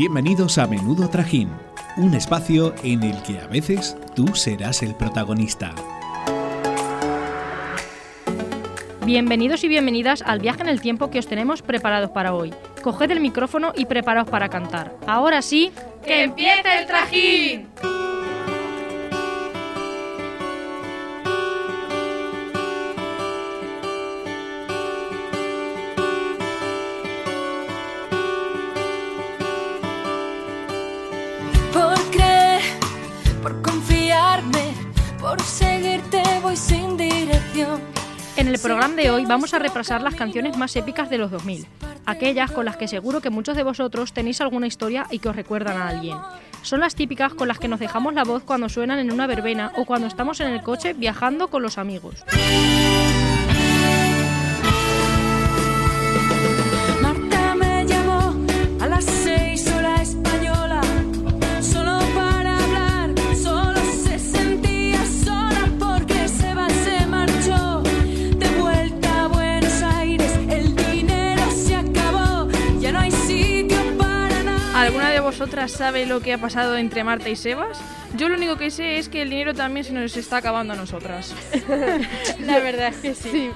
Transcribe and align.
Bienvenidos 0.00 0.56
a 0.56 0.66
Menudo 0.66 1.10
Trajín, 1.10 1.50
un 1.98 2.14
espacio 2.14 2.74
en 2.82 3.02
el 3.02 3.22
que 3.22 3.38
a 3.38 3.46
veces 3.48 3.98
tú 4.16 4.34
serás 4.34 4.82
el 4.82 4.94
protagonista. 4.94 5.74
Bienvenidos 9.04 9.62
y 9.62 9.68
bienvenidas 9.68 10.22
al 10.22 10.40
viaje 10.40 10.62
en 10.62 10.70
el 10.70 10.80
tiempo 10.80 11.10
que 11.10 11.18
os 11.18 11.26
tenemos 11.26 11.60
preparados 11.60 12.12
para 12.12 12.32
hoy. 12.32 12.54
Coged 12.82 13.10
el 13.10 13.20
micrófono 13.20 13.74
y 13.76 13.84
preparaos 13.84 14.30
para 14.30 14.48
cantar. 14.48 14.96
Ahora 15.06 15.42
sí, 15.42 15.70
¡que 16.02 16.22
empiece 16.22 16.78
el 16.78 16.86
trajín! 16.86 17.68
Hoy 39.10 39.24
vamos 39.26 39.54
a 39.54 39.58
repasar 39.58 40.02
las 40.02 40.14
canciones 40.14 40.56
más 40.56 40.74
épicas 40.76 41.10
de 41.10 41.18
los 41.18 41.30
2000, 41.30 41.66
aquellas 42.06 42.50
con 42.50 42.64
las 42.64 42.76
que 42.76 42.88
seguro 42.88 43.20
que 43.20 43.30
muchos 43.30 43.56
de 43.56 43.62
vosotros 43.62 44.12
tenéis 44.12 44.40
alguna 44.40 44.66
historia 44.66 45.06
y 45.10 45.18
que 45.18 45.28
os 45.28 45.36
recuerdan 45.36 45.76
a 45.76 45.88
alguien. 45.88 46.16
Son 46.62 46.80
las 46.80 46.94
típicas 46.94 47.34
con 47.34 47.48
las 47.48 47.58
que 47.58 47.68
nos 47.68 47.80
dejamos 47.80 48.14
la 48.14 48.24
voz 48.24 48.42
cuando 48.44 48.68
suenan 48.68 48.98
en 48.98 49.12
una 49.12 49.26
verbena 49.26 49.72
o 49.76 49.84
cuando 49.84 50.06
estamos 50.06 50.40
en 50.40 50.48
el 50.48 50.62
coche 50.62 50.92
viajando 50.92 51.48
con 51.48 51.62
los 51.62 51.78
amigos. 51.78 52.24
Vosotras 75.30 75.70
sabe 75.70 76.06
lo 76.06 76.18
que 76.18 76.32
ha 76.32 76.38
pasado 76.38 76.76
entre 76.76 77.04
Marta 77.04 77.28
y 77.28 77.36
Sebas? 77.36 77.80
Yo 78.16 78.28
lo 78.28 78.34
único 78.34 78.56
que 78.56 78.72
sé 78.72 78.98
es 78.98 79.08
que 79.08 79.22
el 79.22 79.30
dinero 79.30 79.54
también 79.54 79.84
se 79.84 79.92
nos 79.92 80.16
está 80.16 80.38
acabando 80.38 80.72
a 80.72 80.76
nosotras. 80.76 81.32
La 82.40 82.58
verdad 82.58 82.88
es 82.88 82.96
que 82.96 83.14
sí. 83.14 83.52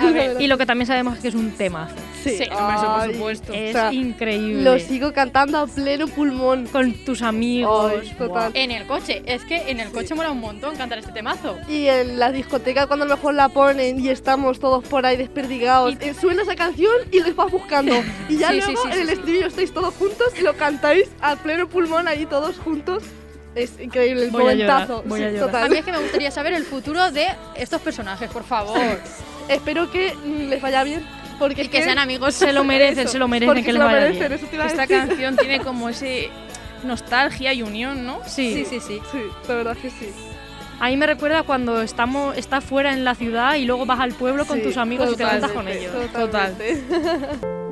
A 0.00 0.12
ver, 0.12 0.40
y 0.40 0.46
lo 0.46 0.56
que 0.56 0.66
también 0.66 0.86
sabemos 0.86 1.16
es 1.16 1.22
que 1.22 1.28
es 1.28 1.34
un 1.34 1.50
tema. 1.50 1.88
Sí, 2.24 2.30
hombre, 2.56 2.74
eso 2.76 2.86
por 2.86 3.00
Ay, 3.00 3.12
supuesto. 3.14 3.52
Es 3.52 3.72
sea, 3.72 3.92
increíble. 3.92 4.62
Lo 4.62 4.78
sigo 4.78 5.12
cantando 5.12 5.58
a 5.58 5.66
pleno 5.66 6.06
pulmón. 6.08 6.66
con 6.66 6.92
tus 7.04 7.22
amigos. 7.22 7.92
Ay, 8.02 8.14
total. 8.18 8.50
En 8.54 8.70
el 8.70 8.86
coche, 8.86 9.22
es 9.26 9.44
que 9.44 9.70
en 9.70 9.80
el 9.80 9.90
coche 9.92 10.14
mola 10.14 10.30
un 10.30 10.40
montón 10.40 10.76
cantar 10.76 10.98
este 10.98 11.12
temazo. 11.12 11.56
Y 11.68 11.86
en 11.86 12.18
la 12.18 12.32
discoteca 12.32 12.86
cuando 12.86 13.04
a 13.04 13.08
lo 13.08 13.16
mejor 13.16 13.34
la 13.34 13.48
ponen 13.48 14.00
y 14.00 14.08
estamos 14.08 14.58
todos 14.58 14.82
por 14.84 15.06
ahí 15.06 15.16
desperdigados, 15.16 15.94
eh, 16.00 16.14
suena 16.14 16.42
esa 16.42 16.56
canción 16.56 16.92
y 17.12 17.20
les 17.22 17.34
vas 17.36 17.50
buscando. 17.50 17.94
Y 18.28 18.38
ya 18.38 18.50
Sí, 18.50 18.60
sí, 18.60 18.72
luego 18.72 18.82
sí, 18.82 18.88
en 18.88 18.94
sí, 18.94 19.00
el 19.00 19.06
sí. 19.08 19.12
estribillo 19.14 19.46
estáis 19.46 19.72
todos 19.72 19.94
juntos 19.94 20.26
y 20.38 20.42
lo 20.42 20.54
cantáis 20.56 21.08
a 21.20 21.36
pleno 21.36 21.68
pulmón 21.68 22.08
ahí 22.08 22.26
todos 22.26 22.56
juntos. 22.58 23.02
Es 23.54 23.78
increíble 23.80 24.24
el 24.24 24.30
Voy 24.30 24.48
a 24.48 24.54
llorar, 24.54 24.80
momentazo. 24.88 25.02
voy 25.08 25.22
a 25.22 25.28
Sí, 25.30 25.34
llorar. 25.36 25.46
total. 25.46 25.64
A 25.64 25.68
mí 25.70 25.76
es 25.78 25.84
que 25.84 25.92
me 25.92 25.98
gustaría 25.98 26.30
saber 26.30 26.52
el 26.52 26.64
futuro 26.64 27.10
de 27.10 27.26
estos 27.56 27.80
personajes, 27.80 28.28
por 28.30 28.44
favor. 28.44 28.78
Espero 29.48 29.90
que 29.90 30.12
les 30.26 30.60
vaya 30.60 30.82
bien. 30.84 31.06
Porque 31.38 31.62
Y 31.64 31.68
que 31.68 31.82
sean 31.82 31.98
amigos. 31.98 32.34
Se 32.34 32.52
lo 32.52 32.64
merecen, 32.64 33.00
eso, 33.00 33.12
se 33.12 33.18
lo 33.18 33.28
merecen 33.28 33.54
que 33.56 33.62
se 33.64 33.72
les 33.72 33.78
lo 33.80 33.84
vaya 33.86 33.98
merecen, 34.00 34.18
bien. 34.20 34.32
eso 34.32 34.46
te 34.46 34.54
iba 34.56 34.64
a 34.64 34.68
Esta 34.68 34.82
decir. 34.86 34.98
canción 35.08 35.36
tiene 35.36 35.60
como 35.60 35.88
ese 35.88 36.30
nostalgia 36.84 37.52
y 37.52 37.62
unión, 37.62 38.06
¿no? 38.06 38.20
Sí. 38.26 38.54
Sí, 38.54 38.64
sí, 38.64 38.80
sí. 38.80 39.00
Sí, 39.12 39.18
la 39.48 39.54
verdad 39.54 39.76
que 39.76 39.90
sí. 39.90 40.10
A 40.78 40.88
mí 40.88 40.96
me 40.96 41.06
recuerda 41.06 41.42
cuando 41.42 41.80
estamos, 41.82 42.36
estás 42.36 42.62
fuera 42.64 42.92
en 42.92 43.02
la 43.04 43.14
ciudad 43.14 43.54
y 43.56 43.64
luego 43.64 43.86
vas 43.86 43.98
al 44.00 44.12
pueblo 44.12 44.44
con 44.46 44.58
Sí, 44.58 44.62
tus 44.64 44.76
amigos 44.76 45.10
y 45.12 45.16
te 45.16 45.24
cantas 45.24 45.50
con 45.52 45.66
ellos. 45.68 45.92
totalmente. 46.12 46.74
Si 46.76 47.65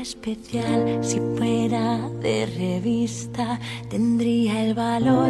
fuera 0.00 0.02
especial, 0.02 1.04
si 1.04 1.20
fuera 1.36 1.98
de 2.20 2.46
revista, 2.46 3.58
tendría 3.88 4.64
el 4.64 4.74
valor 4.74 5.28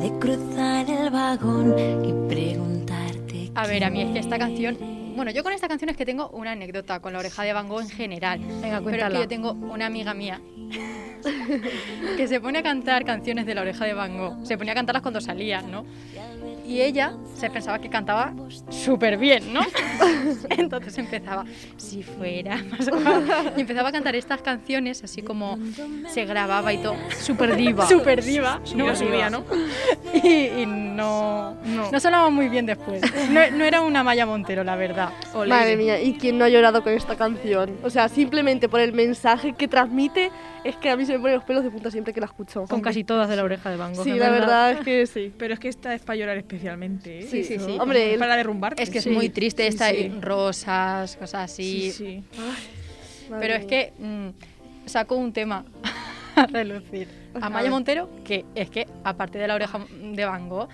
de 0.00 0.12
cruzar 0.20 0.88
el 0.88 1.10
vagón 1.10 1.74
y 2.04 2.28
preguntarte. 2.28 3.50
A 3.54 3.66
ver, 3.66 3.84
a 3.84 3.90
mí 3.90 4.02
es 4.02 4.12
que 4.12 4.18
esta 4.20 4.38
canción. 4.38 4.76
Bueno, 5.16 5.30
yo 5.30 5.42
con 5.42 5.52
esta 5.52 5.68
canción 5.68 5.90
es 5.90 5.96
que 5.96 6.04
tengo 6.04 6.28
una 6.30 6.52
anécdota 6.52 7.00
con 7.00 7.12
la 7.12 7.20
oreja 7.20 7.42
de 7.44 7.52
Van 7.52 7.68
Gogh 7.68 7.82
en 7.82 7.88
general. 7.88 8.40
Venga, 8.40 8.80
Pero 8.84 8.96
es 8.96 9.12
que 9.12 9.18
yo 9.18 9.28
tengo 9.28 9.52
una 9.52 9.86
amiga 9.86 10.12
mía 10.12 10.40
que 12.16 12.26
se 12.26 12.40
pone 12.40 12.58
a 12.58 12.62
cantar 12.62 13.04
canciones 13.04 13.46
de 13.46 13.54
la 13.54 13.62
oreja 13.62 13.84
de 13.84 13.94
Van 13.94 14.18
Gogh. 14.18 14.44
Se 14.44 14.58
ponía 14.58 14.72
a 14.72 14.76
cantarlas 14.76 15.02
cuando 15.02 15.20
salían, 15.20 15.70
¿no? 15.70 15.84
Y 16.64 16.80
ella 16.80 17.12
se 17.34 17.50
pensaba 17.50 17.78
que 17.78 17.90
cantaba 17.90 18.32
súper 18.70 19.18
bien, 19.18 19.52
¿no? 19.52 19.60
Entonces 20.50 20.96
empezaba, 20.96 21.44
si 21.76 22.02
fuera 22.02 22.56
más. 22.64 22.90
Y 23.56 23.60
empezaba 23.60 23.90
a 23.90 23.92
cantar 23.92 24.16
estas 24.16 24.40
canciones 24.40 25.04
así 25.04 25.22
como 25.22 25.58
se 26.08 26.24
grababa 26.24 26.72
y 26.72 26.78
todo. 26.78 26.96
Super 27.20 27.56
diva. 27.56 27.86
Súper 27.86 28.24
diva. 28.24 28.60
Subía, 28.64 28.96
subía, 28.96 29.30
¿no? 29.30 29.44
Y, 30.22 30.62
y 30.62 30.66
no, 30.94 31.54
No. 31.64 31.90
no 31.90 32.00
sonaba 32.00 32.30
muy 32.30 32.48
bien 32.48 32.66
después. 32.66 33.02
No, 33.30 33.40
no 33.50 33.64
era 33.64 33.80
una 33.80 34.02
Maya 34.02 34.24
Montero, 34.26 34.64
la 34.64 34.76
verdad. 34.76 35.10
Madre 35.46 35.76
mía, 35.76 36.00
¿y 36.00 36.14
quién 36.14 36.38
no 36.38 36.44
ha 36.44 36.48
llorado 36.48 36.82
con 36.82 36.92
esta 36.92 37.16
canción? 37.16 37.76
O 37.82 37.90
sea, 37.90 38.08
simplemente 38.08 38.68
por 38.68 38.80
el 38.80 38.92
mensaje 38.92 39.52
que 39.52 39.68
transmite, 39.68 40.30
es 40.64 40.76
que 40.76 40.88
a 40.90 40.96
mí 40.96 41.04
se 41.04 41.12
me 41.12 41.18
ponen 41.18 41.34
los 41.36 41.44
pelos 41.44 41.62
de 41.64 41.70
punta 41.70 41.90
siempre 41.90 42.12
que 42.14 42.20
la 42.20 42.26
escucho. 42.26 42.64
Con 42.64 42.80
casi 42.80 43.04
todas 43.04 43.28
de 43.28 43.36
la 43.36 43.44
oreja 43.44 43.70
de 43.70 43.76
Van 43.76 43.94
Gogh. 43.94 44.04
Sí, 44.04 44.12
la 44.14 44.30
verdad 44.30 44.72
es 44.72 44.80
que 44.80 45.06
sí. 45.06 45.32
Pero 45.36 45.52
es 45.54 45.60
que 45.60 45.68
esta 45.68 45.94
es 45.94 46.02
para 46.02 46.16
llorar 46.16 46.36
especialmente, 46.38 47.20
¿eh? 47.20 47.22
Sí, 47.30 47.44
sí, 47.44 47.58
sí. 47.58 47.76
Hombre, 47.78 48.16
para 48.18 48.36
derrumbarte. 48.36 48.82
Es 48.82 48.90
que 48.90 48.98
es 48.98 49.04
Sí, 49.04 49.10
muy 49.10 49.28
triste 49.28 49.66
esta 49.66 49.90
sí. 49.90 50.12
rosas, 50.20 51.16
cosas 51.16 51.50
así. 51.50 51.90
Sí, 51.90 51.92
sí. 51.92 52.24
madre 53.30 53.46
Pero 53.48 53.54
es 53.54 53.66
que 53.66 53.92
mm, 53.98 54.28
sacó 54.86 55.16
un 55.16 55.32
tema 55.32 55.64
a 56.36 56.46
relucir. 56.46 57.23
A 57.40 57.48
Maya 57.50 57.70
Montero, 57.70 58.08
que 58.24 58.44
es 58.54 58.70
que 58.70 58.86
aparte 59.04 59.38
de 59.38 59.46
la 59.48 59.54
oreja 59.54 59.80
de 59.90 60.24
Van 60.24 60.48
Gogh, 60.48 60.68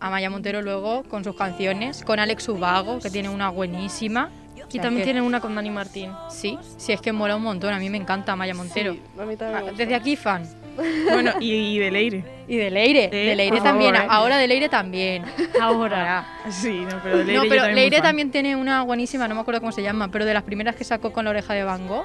a 0.00 0.10
Maya 0.10 0.30
Montero 0.30 0.62
luego 0.62 1.02
con 1.04 1.24
sus 1.24 1.34
canciones, 1.36 2.02
con 2.04 2.18
Alex 2.18 2.48
Ubago, 2.48 2.98
que 3.00 3.10
tiene 3.10 3.28
una 3.28 3.48
buenísima. 3.50 4.30
O 4.54 4.66
Y 4.68 4.72
sea, 4.72 4.82
también 4.82 5.02
que- 5.02 5.12
tiene 5.12 5.20
una 5.22 5.40
con 5.40 5.54
Dani 5.54 5.70
Martín. 5.70 6.10
Sí, 6.30 6.58
sí, 6.78 6.92
es 6.92 7.00
que 7.00 7.12
mola 7.12 7.36
un 7.36 7.42
montón. 7.42 7.72
A 7.74 7.78
mí 7.78 7.90
me 7.90 7.98
encanta 7.98 8.34
Maya 8.34 8.54
Montero. 8.54 8.94
Sí, 8.94 9.00
a 9.20 9.24
mí 9.24 9.36
también 9.36 9.52
me 9.52 9.58
Ah, 9.58 9.60
gusta. 9.70 9.76
Desde 9.76 9.94
aquí, 9.94 10.16
fan. 10.16 10.42
Bueno, 11.08 11.32
y, 11.38 11.52
y 11.52 11.78
de 11.78 11.90
Leire. 11.90 12.24
Y 12.48 12.56
de 12.56 12.70
Leire. 12.70 13.04
Sí, 13.10 13.16
de 13.16 13.36
Leire 13.36 13.60
también. 13.60 13.94
favor, 13.94 14.06
¿eh? 14.10 14.14
Ahora 14.14 14.38
de 14.38 14.48
Leire 14.48 14.68
también. 14.68 15.24
Ahora. 15.60 16.26
Sí, 16.50 16.80
no, 16.90 17.00
pero 17.02 17.18
de 17.18 17.24
Leire 17.24 17.38
no, 17.38 17.44
yo 17.44 17.48
pero 17.50 17.62
también 17.62 17.90
Leire 17.90 18.32
tiene 18.32 18.56
una 18.56 18.82
buenísima, 18.82 19.28
no 19.28 19.34
me 19.36 19.40
acuerdo 19.42 19.60
cómo 19.60 19.70
se 19.72 19.82
llama, 19.82 20.08
pero 20.08 20.24
de 20.24 20.34
las 20.34 20.42
primeras 20.42 20.74
que 20.74 20.82
sacó 20.84 21.12
con 21.12 21.24
la 21.26 21.30
oreja 21.30 21.54
de 21.54 21.62
Van 21.62 21.86
Gogh, 21.86 22.04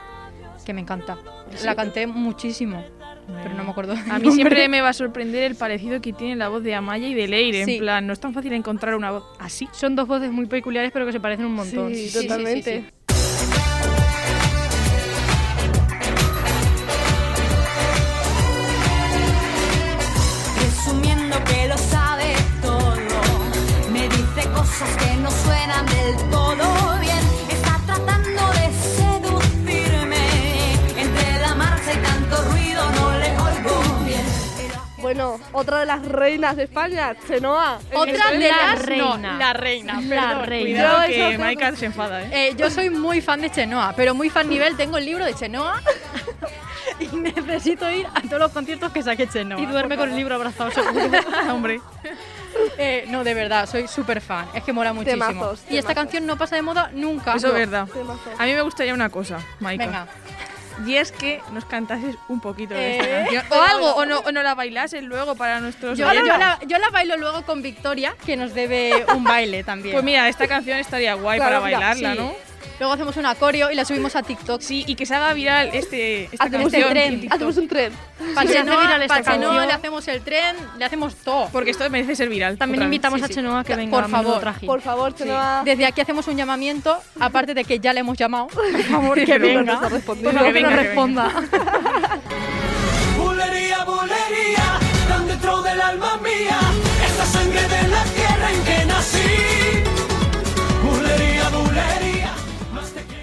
que 0.66 0.74
me 0.74 0.82
encanta. 0.82 1.18
La 1.64 1.74
canté 1.76 2.06
muchísimo, 2.06 2.84
pero 3.44 3.56
no 3.56 3.64
me 3.64 3.72
acuerdo. 3.72 3.94
A 4.10 4.20
mí 4.20 4.32
siempre 4.32 4.68
me 4.70 4.82
va 4.82 4.90
a 4.90 4.94
sorprender 4.94 5.44
el 5.44 5.56
parecido 5.56 6.02
que 6.02 6.14
tiene 6.14 6.36
la 6.36 6.50
voz 6.50 6.64
de 6.64 6.76
Amaya 6.76 7.08
y 7.08 7.14
de 7.14 7.28
Leire. 7.28 7.66
Sí. 7.66 7.74
En 7.76 7.80
plan, 7.80 8.08
no 8.08 8.14
es 8.14 8.20
tan 8.20 8.34
fácil 8.34 8.54
encontrar 8.54 8.96
una 8.96 9.12
voz 9.12 9.24
así. 9.40 9.68
Son 9.72 9.96
dos 9.96 10.08
voces 10.08 10.32
muy 10.32 10.46
peculiares 10.46 10.92
pero 10.92 11.06
que 11.06 11.12
se 11.12 11.20
parecen 11.20 11.46
un 11.46 11.54
montón. 11.54 11.94
Sí, 11.94 12.10
sí, 12.10 12.20
sí, 12.20 12.28
totalmente. 12.28 12.82
sí. 12.82 13.16
Presumiendo 20.56 21.38
que 21.46 21.68
lo 21.68 21.78
sabe 21.78 22.34
todo, 22.62 22.96
me 23.92 24.04
dice 24.04 24.50
cosas 24.54 24.98
que 24.98 25.16
no 25.22 25.32
suenan 25.32 25.86
del 25.86 26.30
todo 26.30 26.99
no 35.38 35.60
otra 35.60 35.80
de 35.80 35.86
las 35.86 36.06
reinas 36.06 36.56
de 36.56 36.64
España, 36.64 37.16
Chenoa. 37.28 37.80
Otra 37.94 38.32
de 38.32 38.48
la 38.50 38.58
las 38.58 38.86
reina. 38.86 39.34
No, 39.34 39.38
la 39.38 39.54
reina. 39.54 40.02
La 40.02 40.34
reina. 40.46 40.70
Cuidado 40.70 41.08
Yo 41.08 41.30
que 41.30 41.38
Maika 41.38 41.76
se 41.76 41.86
enfada, 41.88 42.24
¿eh? 42.24 42.30
Eh, 42.32 42.56
yo 42.58 42.70
soy 42.70 42.90
muy 42.90 43.22
fan 43.22 43.42
de 43.42 43.50
Chenoa, 43.50 43.94
pero 43.96 44.14
muy 44.14 44.30
fan 44.30 44.50
nivel. 44.50 44.76
Tengo 44.76 44.98
el 44.98 45.06
libro 45.06 45.26
de 45.26 45.34
Chenoa 45.34 45.82
y 47.00 47.08
necesito 47.16 47.90
ir 47.92 48.08
a 48.08 48.22
todos 48.22 48.40
los 48.40 48.52
conciertos 48.52 48.92
que 48.92 49.04
saque 49.04 49.28
Chenoa. 49.28 49.62
Y 49.62 49.66
duerme 49.66 49.98
con 49.98 50.10
el 50.10 50.16
libro 50.16 50.36
abrazado 50.36 50.72
seguro. 50.72 51.10
Hombre. 51.54 51.82
Eh, 52.78 53.06
no, 53.10 53.24
de 53.24 53.34
verdad, 53.34 53.70
soy 53.70 53.88
súper 53.88 54.22
fan. 54.22 54.48
Es 54.54 54.64
que 54.64 54.74
mola 54.74 54.92
muchísimo. 54.94 55.26
Temazos, 55.26 55.60
y 55.70 55.78
esta 55.78 55.90
temazos. 55.90 55.94
canción 55.96 56.26
no 56.26 56.38
pasa 56.38 56.56
de 56.56 56.62
moda 56.62 56.90
nunca. 56.94 57.36
Eso 57.36 57.48
es 57.48 57.54
verdad. 57.54 57.88
Temazo. 57.88 58.32
A 58.38 58.46
mí 58.46 58.54
me 58.54 58.62
gustaría 58.62 58.94
una 58.94 59.10
cosa, 59.10 59.40
Maika. 59.60 59.86
Venga. 59.86 60.08
Y 60.86 60.96
es 60.96 61.12
que 61.12 61.42
nos 61.52 61.66
cantases 61.66 62.16
un 62.28 62.40
poquito 62.40 62.74
de 62.74 62.98
esta 62.98 63.06
Eh, 63.10 63.24
canción. 63.24 63.46
O 63.52 63.62
algo, 63.62 63.96
o 63.96 64.06
no, 64.06 64.20
o 64.20 64.32
no 64.32 64.44
la 64.44 64.56
bailases 64.56 65.04
luego 65.04 65.36
para 65.36 65.60
nuestros 65.60 65.98
Yo, 65.98 66.12
yo 66.14 66.24
la, 66.24 66.60
yo 66.68 66.78
la 66.78 66.90
bailo 66.90 67.18
luego 67.18 67.44
con 67.44 67.62
Victoria, 67.62 68.16
que 68.26 68.38
nos 68.38 68.54
debe 68.54 69.06
un 69.16 69.24
baile 69.24 69.64
también. 69.64 69.94
Pues 69.94 70.04
mira, 70.06 70.28
esta 70.30 70.48
canción 70.48 70.78
estaría 70.80 71.14
guay 71.16 71.38
Claro, 71.40 71.58
para 71.62 71.66
mira, 71.66 71.80
bailarla, 71.80 72.14
sí. 72.14 72.20
¿no? 72.20 72.49
Luego 72.80 72.94
hacemos 72.94 73.18
una 73.18 73.36
coreo 73.36 73.72
y 73.72 73.76
la 73.76 73.86
subimos 73.86 74.16
a 74.16 74.24
TikTok. 74.24 74.62
Sí, 74.62 74.84
y 74.88 74.96
que 74.96 75.06
se 75.06 75.16
haga 75.16 75.34
viral 75.34 75.70
este, 75.74 76.26
esta 76.26 76.46
Hacemos 76.46 76.72
canción. 76.72 76.90
tren. 76.92 77.28
Hacemos 77.32 77.58
un 77.58 77.68
tren. 77.68 77.94
Para 78.36 78.48
Sí, 78.48 78.54
se 78.54 78.60
hace 78.60 78.70
viral 78.70 79.02
esta 79.02 79.22
canción. 79.24 79.68
le 79.68 79.74
hacemos 79.74 80.08
el 80.08 80.22
tren, 80.22 80.56
le 80.78 80.86
hacemos 80.86 81.16
todo. 81.16 81.50
Porque 81.52 81.72
esto 81.72 81.90
merece 81.90 82.16
ser 82.16 82.30
viral. 82.30 82.58
También 82.58 82.84
invitamos 82.84 83.20
Sí, 83.20 83.26
a 83.26 83.28
sí. 83.28 83.34
Chenoa 83.36 83.64
que 83.64 83.74
Por 83.74 83.78
venga 83.78 84.02
Menudo 84.02 84.18
favor, 84.24 84.40
Trajín. 84.40 84.68
Por 84.68 84.82
favor, 84.82 85.16
Chenoa. 85.16 85.62
Desde 85.66 85.86
aquí 85.86 86.02
hacemos 86.02 86.28
un 86.28 86.36
llamamiento, 86.38 86.98
aparte 87.20 87.54
de 87.54 87.64
que 87.64 87.80
ya 87.80 87.94
le 87.94 88.02
hemos 88.02 88.18
llamado. 88.18 88.48
Por 88.48 88.84
favor, 88.84 89.16
que 89.26 89.40
no 89.40 89.46
venga. 89.46 89.80
Por 89.80 90.02
favor, 90.02 90.18
Que 90.18 90.24
que 90.24 90.34
nos 90.34 90.54
venga, 90.54 90.70
que 90.70 90.76
responda. 90.76 91.32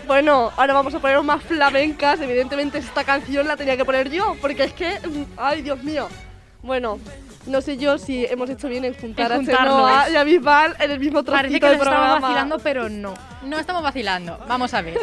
Bueno, 0.07 0.53
ahora 0.57 0.73
vamos 0.75 0.95
a 0.95 1.01
poner 1.01 1.21
más 1.23 1.43
flamencas. 1.43 2.21
Evidentemente 2.21 2.79
esta 2.79 3.05
canción 3.05 3.47
la 3.49 3.57
tenía 3.57 3.77
que 3.77 3.85
poner 3.85 4.11
yo, 4.11 4.37
porque 4.41 4.65
es 4.65 4.73
que, 4.73 4.99
mm, 5.01 5.25
ay 5.37 5.63
Dios 5.63 5.83
mío. 5.83 6.09
Bueno, 6.63 6.99
no 7.47 7.61
sé 7.61 7.77
yo 7.77 7.99
si 7.99 8.25
hemos 8.27 8.51
hecho 8.51 8.69
bien 8.69 8.85
en 8.85 8.95
juntar 8.95 9.33
En 9.33 9.43
a. 9.43 9.45
Chenoa 9.53 10.11
y 10.11 10.17
a 10.17 10.25
Bisbal 10.25 10.77
en 10.79 10.91
el 10.91 10.99
mismo 11.01 11.23
trocito 11.23 11.37
Parece 11.37 11.61
que 11.61 11.67
nos 11.67 11.73
estamos 11.75 11.97
programa. 11.97 12.21
vacilando, 12.21 12.59
pero 12.59 12.89
no. 12.89 13.15
No 13.45 13.59
estamos 13.59 13.83
vacilando. 13.83 14.39
Vamos 14.49 14.75
a 14.75 14.83
ver. 14.83 14.99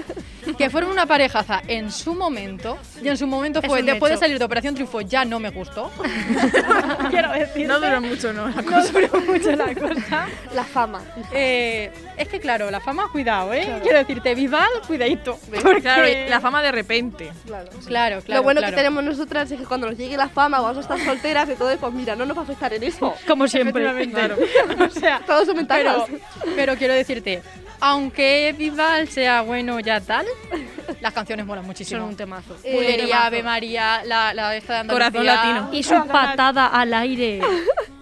Que 0.57 0.69
fueron 0.69 0.91
una 0.91 1.05
parejaza 1.05 1.61
en 1.67 1.91
su 1.91 2.13
momento. 2.13 2.77
Y 3.01 3.07
en 3.07 3.17
su 3.17 3.27
momento 3.27 3.61
fue, 3.61 3.81
después 3.83 4.09
de 4.11 4.15
hecho. 4.15 4.19
salir 4.21 4.39
de 4.39 4.45
Operación 4.45 4.73
Triunfo, 4.75 5.01
ya 5.01 5.25
no 5.25 5.39
me 5.39 5.49
gustó. 5.49 5.91
Quiero 7.09 7.31
decir. 7.33 7.67
No 7.67 7.79
duró 7.79 8.01
mucho, 8.01 8.33
¿no? 8.33 8.47
La 8.49 8.61
No 8.61 8.71
cosa. 8.71 8.91
duró 8.99 9.21
mucho 9.21 9.51
la 9.51 9.73
cosa. 9.73 10.27
La 10.53 10.63
fama. 10.63 11.01
Eh, 11.31 11.91
es 12.17 12.27
que 12.27 12.39
claro, 12.39 12.69
la 12.71 12.79
fama, 12.79 13.09
cuidado, 13.11 13.53
¿eh? 13.53 13.79
Quiero 13.81 13.97
decirte, 13.99 14.35
Vival, 14.35 14.69
cuidadito. 14.87 15.37
Porque- 15.61 15.81
Claro, 15.81 16.07
la 16.29 16.39
fama 16.39 16.61
de 16.61 16.71
repente. 16.71 17.31
Claro. 17.45 17.69
Claro, 17.85 18.21
claro. 18.21 18.39
Lo 18.39 18.43
bueno 18.43 18.59
claro. 18.61 18.71
que 18.73 18.77
tenemos 18.77 19.03
nosotras 19.03 19.51
es 19.51 19.59
que 19.59 19.65
cuando 19.65 19.87
nos 19.87 19.97
llegue 19.97 20.15
la 20.17 20.29
fama 20.29 20.59
vamos 20.61 20.77
a 20.77 20.81
estar 20.81 20.99
solteras 20.99 21.49
y 21.49 21.53
todo, 21.55 21.75
pues 21.77 21.93
mira, 21.93 22.15
no 22.15 22.25
nos 22.25 22.35
va 22.37 22.41
a 22.41 22.43
afectar 22.43 22.73
en 22.73 22.83
eso. 22.83 23.13
Como 23.27 23.47
siempre. 23.47 23.85
Efectivamente. 23.85 24.49
o 24.83 24.89
sea, 24.89 25.21
Todos 25.25 25.45
son 25.47 25.57
ventajas. 25.57 26.03
pero, 26.07 26.53
pero 26.55 26.75
quiero 26.75 26.93
decirte, 26.93 27.41
aunque 27.85 28.55
Vival 28.57 29.09
sea 29.09 29.41
bueno 29.41 29.77
ya 29.81 29.99
tal, 29.99 30.25
las 31.01 31.11
canciones 31.11 31.45
molan 31.45 31.63
Son 31.63 31.67
muchísimo. 31.67 32.05
un 32.05 32.15
temazo. 32.15 32.55
Eh, 32.63 32.75
Bulería, 32.75 33.05
temazo. 33.07 33.23
Ave 33.25 33.43
María, 33.43 34.01
la, 34.05 34.33
la 34.33 34.55
esta 34.55 34.73
de 34.75 34.79
Andalucía. 34.79 35.11
Corazón 35.11 35.25
latino. 35.25 35.69
Y 35.73 35.83
su 35.83 36.07
patada 36.07 36.67
al 36.67 36.93
aire. 36.93 37.41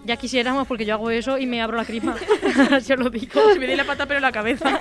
Ya 0.05 0.17
quisiéramos, 0.17 0.67
porque 0.67 0.85
yo 0.85 0.93
hago 0.93 1.09
eso 1.09 1.39
y 1.39 1.47
me 1.47 1.63
abro 1.63 1.77
la 1.77 1.85
crisma. 1.85 2.15
Yo 2.87 2.95
lo 2.95 3.09
digo. 3.09 3.53
Se 3.53 3.59
me 3.59 3.67
di 3.67 3.75
la 3.75 3.83
pata 3.83 4.05
pero 4.07 4.17
en 4.17 4.23
la 4.23 4.31
cabeza. 4.31 4.79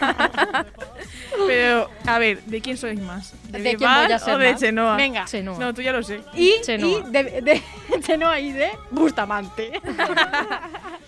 pero, 1.47 1.91
a 2.07 2.19
ver, 2.19 2.43
¿de 2.45 2.61
quién 2.61 2.77
sois 2.77 2.99
más? 3.01 3.33
¿De, 3.51 3.59
¿De 3.59 3.65
quién 3.77 3.79
Bisbal 3.79 4.05
voy 4.07 4.13
a 4.15 4.19
ser 4.19 4.35
o 4.35 4.39
de 4.39 4.53
más? 4.53 4.61
Chenoa? 4.61 4.97
Venga. 4.97 5.25
Chenoa. 5.27 5.59
No, 5.59 5.75
tú 5.75 5.83
ya 5.83 5.93
lo 5.93 6.03
sé. 6.03 6.21
Y, 6.35 6.55
Chenoa. 6.63 7.07
y 7.07 7.11
de, 7.11 7.23
de 7.43 7.63
Chenoa 8.01 8.41
y 8.41 8.53
de 8.53 8.71
Bustamante. 8.91 9.73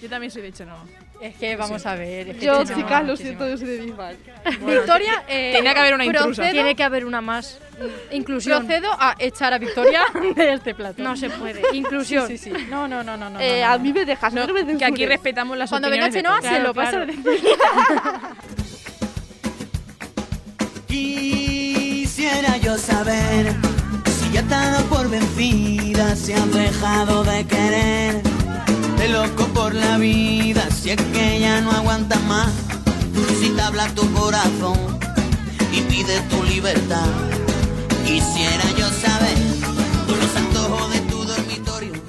Yo 0.00 0.08
también 0.08 0.30
soy 0.30 0.42
de 0.42 0.52
Chenoa. 0.52 0.84
Es 1.22 1.36
que 1.36 1.56
vamos 1.56 1.86
a 1.86 1.94
ver. 1.94 2.28
es 2.30 2.36
que 2.36 2.46
Yo, 2.46 2.64
Chenoa 2.64 2.82
chicas, 2.82 3.06
lo 3.06 3.16
siento, 3.16 3.48
yo 3.48 3.56
soy 3.56 3.69
de 3.69 3.80
Bisbal. 3.80 4.16
Victoria, 4.66 5.22
eh, 5.28 5.52
Tenía 5.54 5.72
que 5.74 5.80
haber 5.80 5.94
una 5.94 6.04
intrusa. 6.04 6.42
procedo- 6.42 6.52
Tiene 6.52 6.74
que 6.74 6.82
haber 6.82 7.04
una 7.06 7.20
más. 7.20 7.58
Inclusión. 8.10 8.66
Procedo 8.66 8.90
a 8.98 9.14
echar 9.19 9.52
a 9.52 9.58
Victoria 9.58 10.02
de 10.36 10.52
este 10.54 10.74
plato. 10.74 11.02
No 11.02 11.16
se 11.16 11.30
puede. 11.30 11.62
Inclusión. 11.72 12.26
Sí, 12.28 12.38
sí, 12.38 12.50
sí. 12.54 12.66
No, 12.69 12.86
no, 12.88 13.02
no, 13.02 13.16
no. 13.16 13.30
no, 13.30 13.40
Eh, 13.40 13.60
no, 13.62 13.69
no. 13.69 13.72
a 13.74 13.78
mí 13.78 13.92
me 13.92 14.04
dejas, 14.04 14.32
no, 14.34 14.46
me 14.48 14.76
que 14.76 14.84
aquí 14.84 15.06
respetamos 15.06 15.56
las 15.56 15.70
Cuando 15.70 15.88
venga 15.90 16.06
opiniones 16.06 16.12
de 16.14 16.20
Chenoa 16.20 16.40
todos. 16.40 16.44
se 16.44 16.50
Claro, 16.50 16.69
lo 16.69 16.74
paso 16.74 16.90
claro. 16.90 17.06
de 17.06 17.30
decir. 17.30 17.48
Quisiera 21.22 22.56
yo 22.58 22.76
saber 22.78 23.52
si 24.06 24.32
ya 24.32 24.42
te 24.42 24.82
por 24.84 25.08
vencida, 25.08 26.16
si 26.16 26.32
has 26.32 26.52
dejado 26.52 27.22
de 27.25 27.44
querer, 27.46 28.22
de 29.02 29.08
loco 29.08 29.46
por 29.49 29.75
la 29.75 29.99
vida, 29.99 30.69
si 30.70 30.90
es 30.90 31.02
que 31.12 31.40
ya 31.40 31.60
no 31.60 31.72
aguantas 31.72 32.22
más, 32.25 32.52
si 33.40 33.49
te 33.50 33.60
habla 33.60 33.88
tu 33.94 34.08
corazón 34.12 34.78
y 35.72 35.81
pide 35.81 36.20
tu 36.31 36.44
libertad. 36.44 37.10
Quisiera 38.06 38.64
yo 38.78 38.88
saber 39.04 39.38
los 40.06 40.34
de 40.34 40.43
tu 40.52 40.62
dormitorio. 40.62 40.62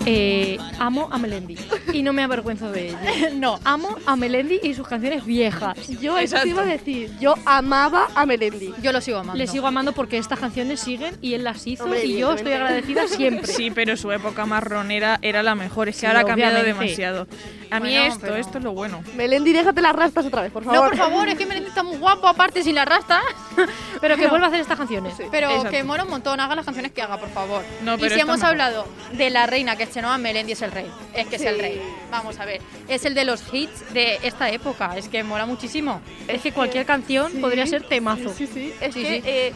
Eh, 0.05 0.57
amo 0.79 1.07
a 1.11 1.17
Melendi. 1.17 1.57
Y 1.93 2.03
no 2.03 2.11
me 2.13 2.23
avergüenzo 2.23 2.71
de 2.71 2.89
ello. 2.89 2.97
No. 3.35 3.59
Amo 3.63 3.97
a 4.05 4.15
Melendi 4.15 4.59
y 4.63 4.73
sus 4.73 4.87
canciones 4.87 5.25
viejas. 5.25 5.77
Yo 6.01 6.17
eso 6.17 6.37
te 6.41 6.49
iba 6.49 6.61
a 6.61 6.65
decir, 6.65 7.11
yo 7.19 7.35
amaba 7.45 8.07
a 8.15 8.25
Melendi. 8.25 8.73
Yo 8.81 8.91
lo 8.91 9.01
sigo 9.01 9.19
amando. 9.19 9.37
Le 9.37 9.47
sigo 9.47 9.67
amando 9.67 9.93
porque 9.93 10.17
estas 10.17 10.39
canciones 10.39 10.79
siguen 10.79 11.15
y 11.21 11.33
él 11.33 11.43
las 11.43 11.65
hizo 11.67 11.85
Hombre, 11.85 12.05
y 12.05 12.17
yo 12.17 12.33
estoy 12.33 12.53
agradecida 12.53 13.07
siempre. 13.07 13.47
Sí, 13.51 13.71
pero 13.71 13.95
su 13.97 14.11
época 14.11 14.45
marronera 14.45 15.19
era 15.21 15.41
la 15.43 15.55
mejor. 15.55 15.89
Es 15.89 15.95
que 15.95 16.01
Sí, 16.01 16.05
ahora 16.07 16.21
ha 16.21 16.25
cambiado 16.25 16.59
obviamente. 16.61 16.83
demasiado. 16.85 17.27
A 17.71 17.79
mí 17.79 17.89
Bueno, 17.89 18.05
esto, 18.05 18.19
pero- 18.21 18.35
esto 18.35 18.57
es 18.59 18.63
lo 18.63 18.73
bueno. 18.73 19.03
Melendi, 19.15 19.51
déjate 19.53 19.81
las 19.81 19.95
rastas 19.95 20.25
otra 20.25 20.41
vez, 20.41 20.51
por 20.51 20.63
favor. 20.63 20.79
No, 20.83 20.89
por 20.89 20.97
favor, 20.97 21.27
es 21.29 21.35
que 21.37 21.45
Melendi 21.45 21.69
está 21.69 21.81
muy 21.83 21.97
guapo, 21.97 22.27
aparte 22.27 22.61
sin 22.63 22.75
la 22.75 22.85
rasta. 22.85 23.21
Pero 24.01 24.17
que 24.17 24.27
vuelva 24.27 24.47
a 24.47 24.49
hacer 24.49 24.59
estas 24.61 24.77
canciones. 24.77 25.13
Pero 25.31 25.47
Exacto. 25.49 25.69
que 25.71 25.83
mola 25.83 26.03
un 26.03 26.09
montón, 26.09 26.39
haga 26.39 26.55
las 26.55 26.65
canciones 26.65 26.91
que 26.91 27.01
haga, 27.01 27.17
por 27.17 27.29
favor. 27.29 27.63
No, 27.83 27.95
y 27.95 28.09
si 28.09 28.19
hemos 28.19 28.37
mejor. 28.37 28.45
hablado 28.49 28.87
de 29.13 29.29
la 29.29 29.45
reina 29.45 29.75
que 29.77 29.83
es 29.93 29.95
Chenoa, 29.95 30.17
Melendi 30.17 30.53
es 30.53 30.61
el 30.61 30.71
rey. 30.71 30.89
Es 31.13 31.27
que 31.27 31.35
es 31.35 31.41
el 31.43 31.59
rey. 31.59 31.79
Vamos 32.09 32.39
a 32.39 32.45
ver. 32.45 32.61
Es 32.87 33.05
el 33.05 33.13
de 33.13 33.25
los 33.25 33.43
hits 33.53 33.93
de 33.93 34.17
esta 34.23 34.49
época. 34.49 34.97
Es 34.97 35.07
que 35.07 35.23
mola 35.23 35.45
muchísimo. 35.45 36.01
Es 36.27 36.41
que 36.41 36.51
cualquier 36.51 36.85
canción 36.85 37.31
Sí, 37.31 37.37
podría 37.37 37.67
ser 37.67 37.87
temazo. 37.87 38.33
Sí, 38.33 38.47
sí. 38.47 38.73
Es 38.81 38.95
que, 38.95 39.21
eh, 39.25 39.53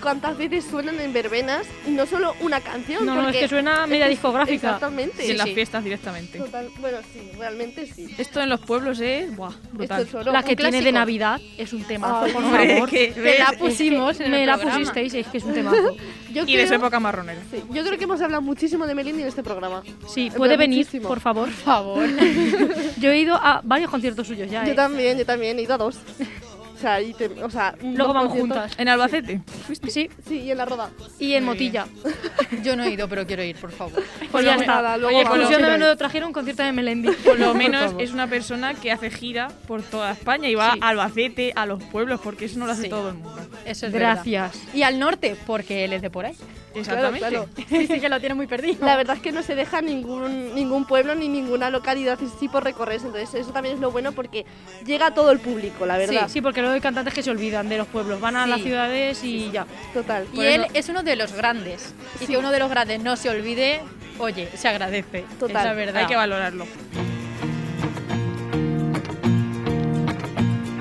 ¿cuántas 0.00 0.36
veces 0.36 0.64
suenan 0.64 0.98
en 1.00 1.12
verbenas? 1.12 1.66
Y 1.86 1.90
no 1.90 2.06
solo 2.06 2.34
una 2.40 2.60
canción. 2.60 3.04
No, 3.06 3.14
no, 3.14 3.28
es 3.28 3.36
que 3.36 3.48
suena 3.48 3.86
media 3.86 4.08
discográfica. 4.08 4.54
Exactamente. 4.54 5.26
Y 5.26 5.30
en 5.32 5.38
las 5.38 5.48
sí. 5.48 5.54
fiestas 5.54 5.84
directamente. 5.84 6.38
Total, 6.38 6.68
bueno, 6.80 6.98
sí, 7.12 7.30
realmente 7.38 7.86
sí. 7.86 8.08
Esto 8.18 8.40
en 8.40 8.48
los 8.48 8.60
pueblos 8.60 9.00
es 9.00 9.34
buah, 9.36 9.50
Esto 9.50 9.68
brutal. 9.72 10.02
es. 10.02 10.26
La 10.26 10.42
que 10.42 10.56
tiene 10.56 10.82
de. 10.82 10.90
Navidad 10.90 11.40
es 11.56 11.72
un 11.72 11.84
temazo, 11.84 12.24
Ay, 12.24 12.32
por 12.32 12.42
favor. 12.42 12.88
que- 12.90 13.12
¿ves? 13.16 13.38
la 13.38 13.44
Es 13.46 13.50
que 13.52 13.56
pusimos 13.58 14.18
en 14.20 14.30
me 14.32 14.40
el 14.40 14.46
la 14.46 14.58
pusisteis, 14.58 15.14
es 15.14 15.26
que 15.28 15.38
es 15.38 15.44
un 15.44 15.54
temazo. 15.54 15.96
Yo 16.32 16.44
Y 16.46 16.56
de 16.56 16.62
su 16.62 16.68
creo- 16.68 16.78
época 16.80 17.00
marronera. 17.00 17.40
sí, 17.50 17.60
yo 17.72 17.82
creo 17.84 17.98
que 17.98 18.04
hemos 18.04 18.20
hablado 18.20 18.40
muchísimo 18.42 18.86
de 18.86 18.94
Melendi 18.94 19.22
en 19.22 19.28
este 19.28 19.42
programa. 19.42 19.82
Sí, 20.12 20.30
puede 20.36 20.56
venir, 20.56 20.78
muchísimo. 20.78 21.08
por 21.08 21.18
favor. 21.20 21.48
Por 21.48 21.54
favor. 21.58 22.04
Yo 22.98 23.10
he 23.10 23.18
ido 23.18 23.34
a 23.34 23.60
varios 23.64 23.90
conciertos 23.90 24.26
suyos 24.28 24.48
ya. 24.50 24.64
Yo 24.64 24.72
¿eh? 24.72 24.74
también, 24.74 25.18
yo 25.18 25.26
también, 25.26 25.58
he 25.58 25.62
ido 25.62 25.74
a 25.74 25.78
dos. 25.78 25.96
O 26.80 26.82
sea, 26.82 26.98
y 27.02 27.12
te- 27.12 27.26
o 27.44 27.50
sea 27.50 27.74
un 27.82 27.94
Luego 27.94 28.14
vamos 28.14 28.32
juntas. 28.32 28.72
En 28.78 28.88
Albacete. 28.88 29.42
Sí, 29.86 30.08
Sí, 30.26 30.38
y 30.40 30.50
en 30.50 30.56
la 30.56 30.64
roda. 30.64 30.88
y 31.18 31.34
en 31.34 31.44
Muy 31.44 31.54
Motilla. 31.56 31.86
Yo 32.64 32.74
no 32.74 32.84
he 32.84 32.90
ido, 32.90 33.06
pero 33.06 33.26
quiero 33.26 33.42
ir, 33.44 33.54
por 33.56 33.70
favor. 33.70 34.02
Pues 34.32 34.44
ya 34.46 34.52
Oye, 34.54 34.60
está. 34.62 34.94
Oye, 34.96 35.24
conclusión 35.24 35.60
de 35.60 35.66
Sí. 35.66 35.72
menudo 35.72 35.94
trajeron 35.98 36.28
un 36.28 36.32
concierto 36.32 36.62
de 36.62 36.72
Melendi. 36.72 37.10
Por 37.24 37.38
lo 37.38 37.52
menos 37.52 37.94
es 37.98 38.12
una 38.12 38.28
persona 38.28 38.72
que 38.72 38.90
hace 38.90 39.10
gira 39.10 39.48
por 39.68 39.82
toda 39.82 40.12
España 40.12 40.48
y 40.48 40.54
va 40.54 40.72
Sí. 40.72 40.78
a 40.82 40.88
Albacete, 40.88 41.52
a 41.54 41.66
los 41.66 41.82
pueblos, 41.84 42.18
porque 42.24 42.46
eso 42.46 42.58
no 42.58 42.64
lo 42.64 42.72
hace 42.72 42.84
Sí. 42.84 42.88
todo 42.88 43.10
el 43.10 43.16
mundo. 43.16 43.38
Eso 43.66 43.86
es 43.86 43.92
verdad. 43.92 44.14
Gracias. 44.24 44.62
Y 44.74 44.82
al 44.82 44.98
norte, 44.98 45.36
porque 45.46 45.84
él 45.84 45.92
es 45.92 46.00
de 46.00 46.08
por 46.08 46.24
ahí. 46.24 46.34
Exactamente. 46.74 47.18
Claro, 47.28 47.48
Sí, 47.68 47.86
sí 47.86 48.00
que 48.00 48.08
lo 48.08 48.20
tiene 48.20 48.34
muy 48.34 48.46
perdido. 48.46 48.84
La 48.86 48.96
verdad 48.96 49.16
es 49.16 49.22
que 49.22 49.32
no 49.32 49.42
se 49.42 49.54
deja 49.54 49.80
ningún, 49.82 50.54
ningún 50.54 50.84
pueblo 50.84 51.14
ni 51.14 51.28
ninguna 51.28 51.70
localidad 51.70 52.18
así 52.22 52.48
por 52.48 52.62
recorrerse. 52.64 53.06
Entonces, 53.06 53.34
eso 53.40 53.50
también 53.52 53.74
es 53.74 53.80
lo 53.80 53.90
bueno 53.90 54.12
porque 54.12 54.46
llega 54.86 55.06
a 55.06 55.14
todo 55.14 55.30
el 55.32 55.40
público, 55.40 55.86
la 55.86 55.98
verdad. 55.98 56.28
Sí, 56.28 56.40
porque 56.40 56.60
luego 56.60 56.74
hay 56.74 56.80
cantantes 56.80 57.12
que 57.14 57.22
se 57.22 57.30
olvidan 57.30 57.68
de 57.68 57.78
los 57.78 57.86
pueblos, 57.88 58.20
van 58.20 58.36
a 58.36 58.44
Sí. 58.44 58.50
las 58.50 58.60
ciudades 58.62 59.24
y 59.24 59.50
ya. 59.50 59.66
Total. 59.92 60.26
Y 60.32 60.40
él 60.42 60.64
eso- 60.64 60.70
es 60.74 60.88
uno 60.88 61.02
de 61.02 61.16
los 61.16 61.32
grandes. 61.32 61.94
Y 62.20 62.26
que 62.26 62.36
uno 62.38 62.50
de 62.50 62.58
los 62.58 62.70
grandes 62.70 63.00
no 63.02 63.16
se 63.16 63.30
olvide, 63.30 63.80
oye, 64.18 64.48
se 64.56 64.68
agradece. 64.68 65.24
Total. 65.38 65.56
Es 65.56 65.64
la 65.64 65.72
verdad. 65.74 65.96
Hay 66.02 66.06
que 66.06 66.16
valorarlo. 66.16 66.66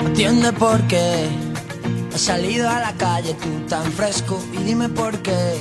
Atiende 0.05 0.51
por 0.53 0.81
qué 0.87 1.27
has 2.13 2.21
salido 2.21 2.69
a 2.69 2.79
la 2.79 2.93
calle 2.93 3.33
tú 3.33 3.49
tan 3.67 3.91
fresco 3.91 4.41
y 4.53 4.63
dime 4.63 4.89
por 4.89 5.17
qué 5.19 5.57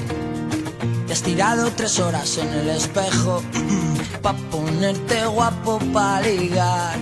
te 1.07 1.13
has 1.13 1.23
tirado 1.23 1.71
tres 1.73 1.99
horas 1.99 2.39
en 2.39 2.49
el 2.49 2.69
espejo 2.69 3.43
pa' 4.23 4.35
ponerte 4.51 5.27
guapo 5.27 5.79
pa' 5.93 6.21
ligar. 6.21 6.99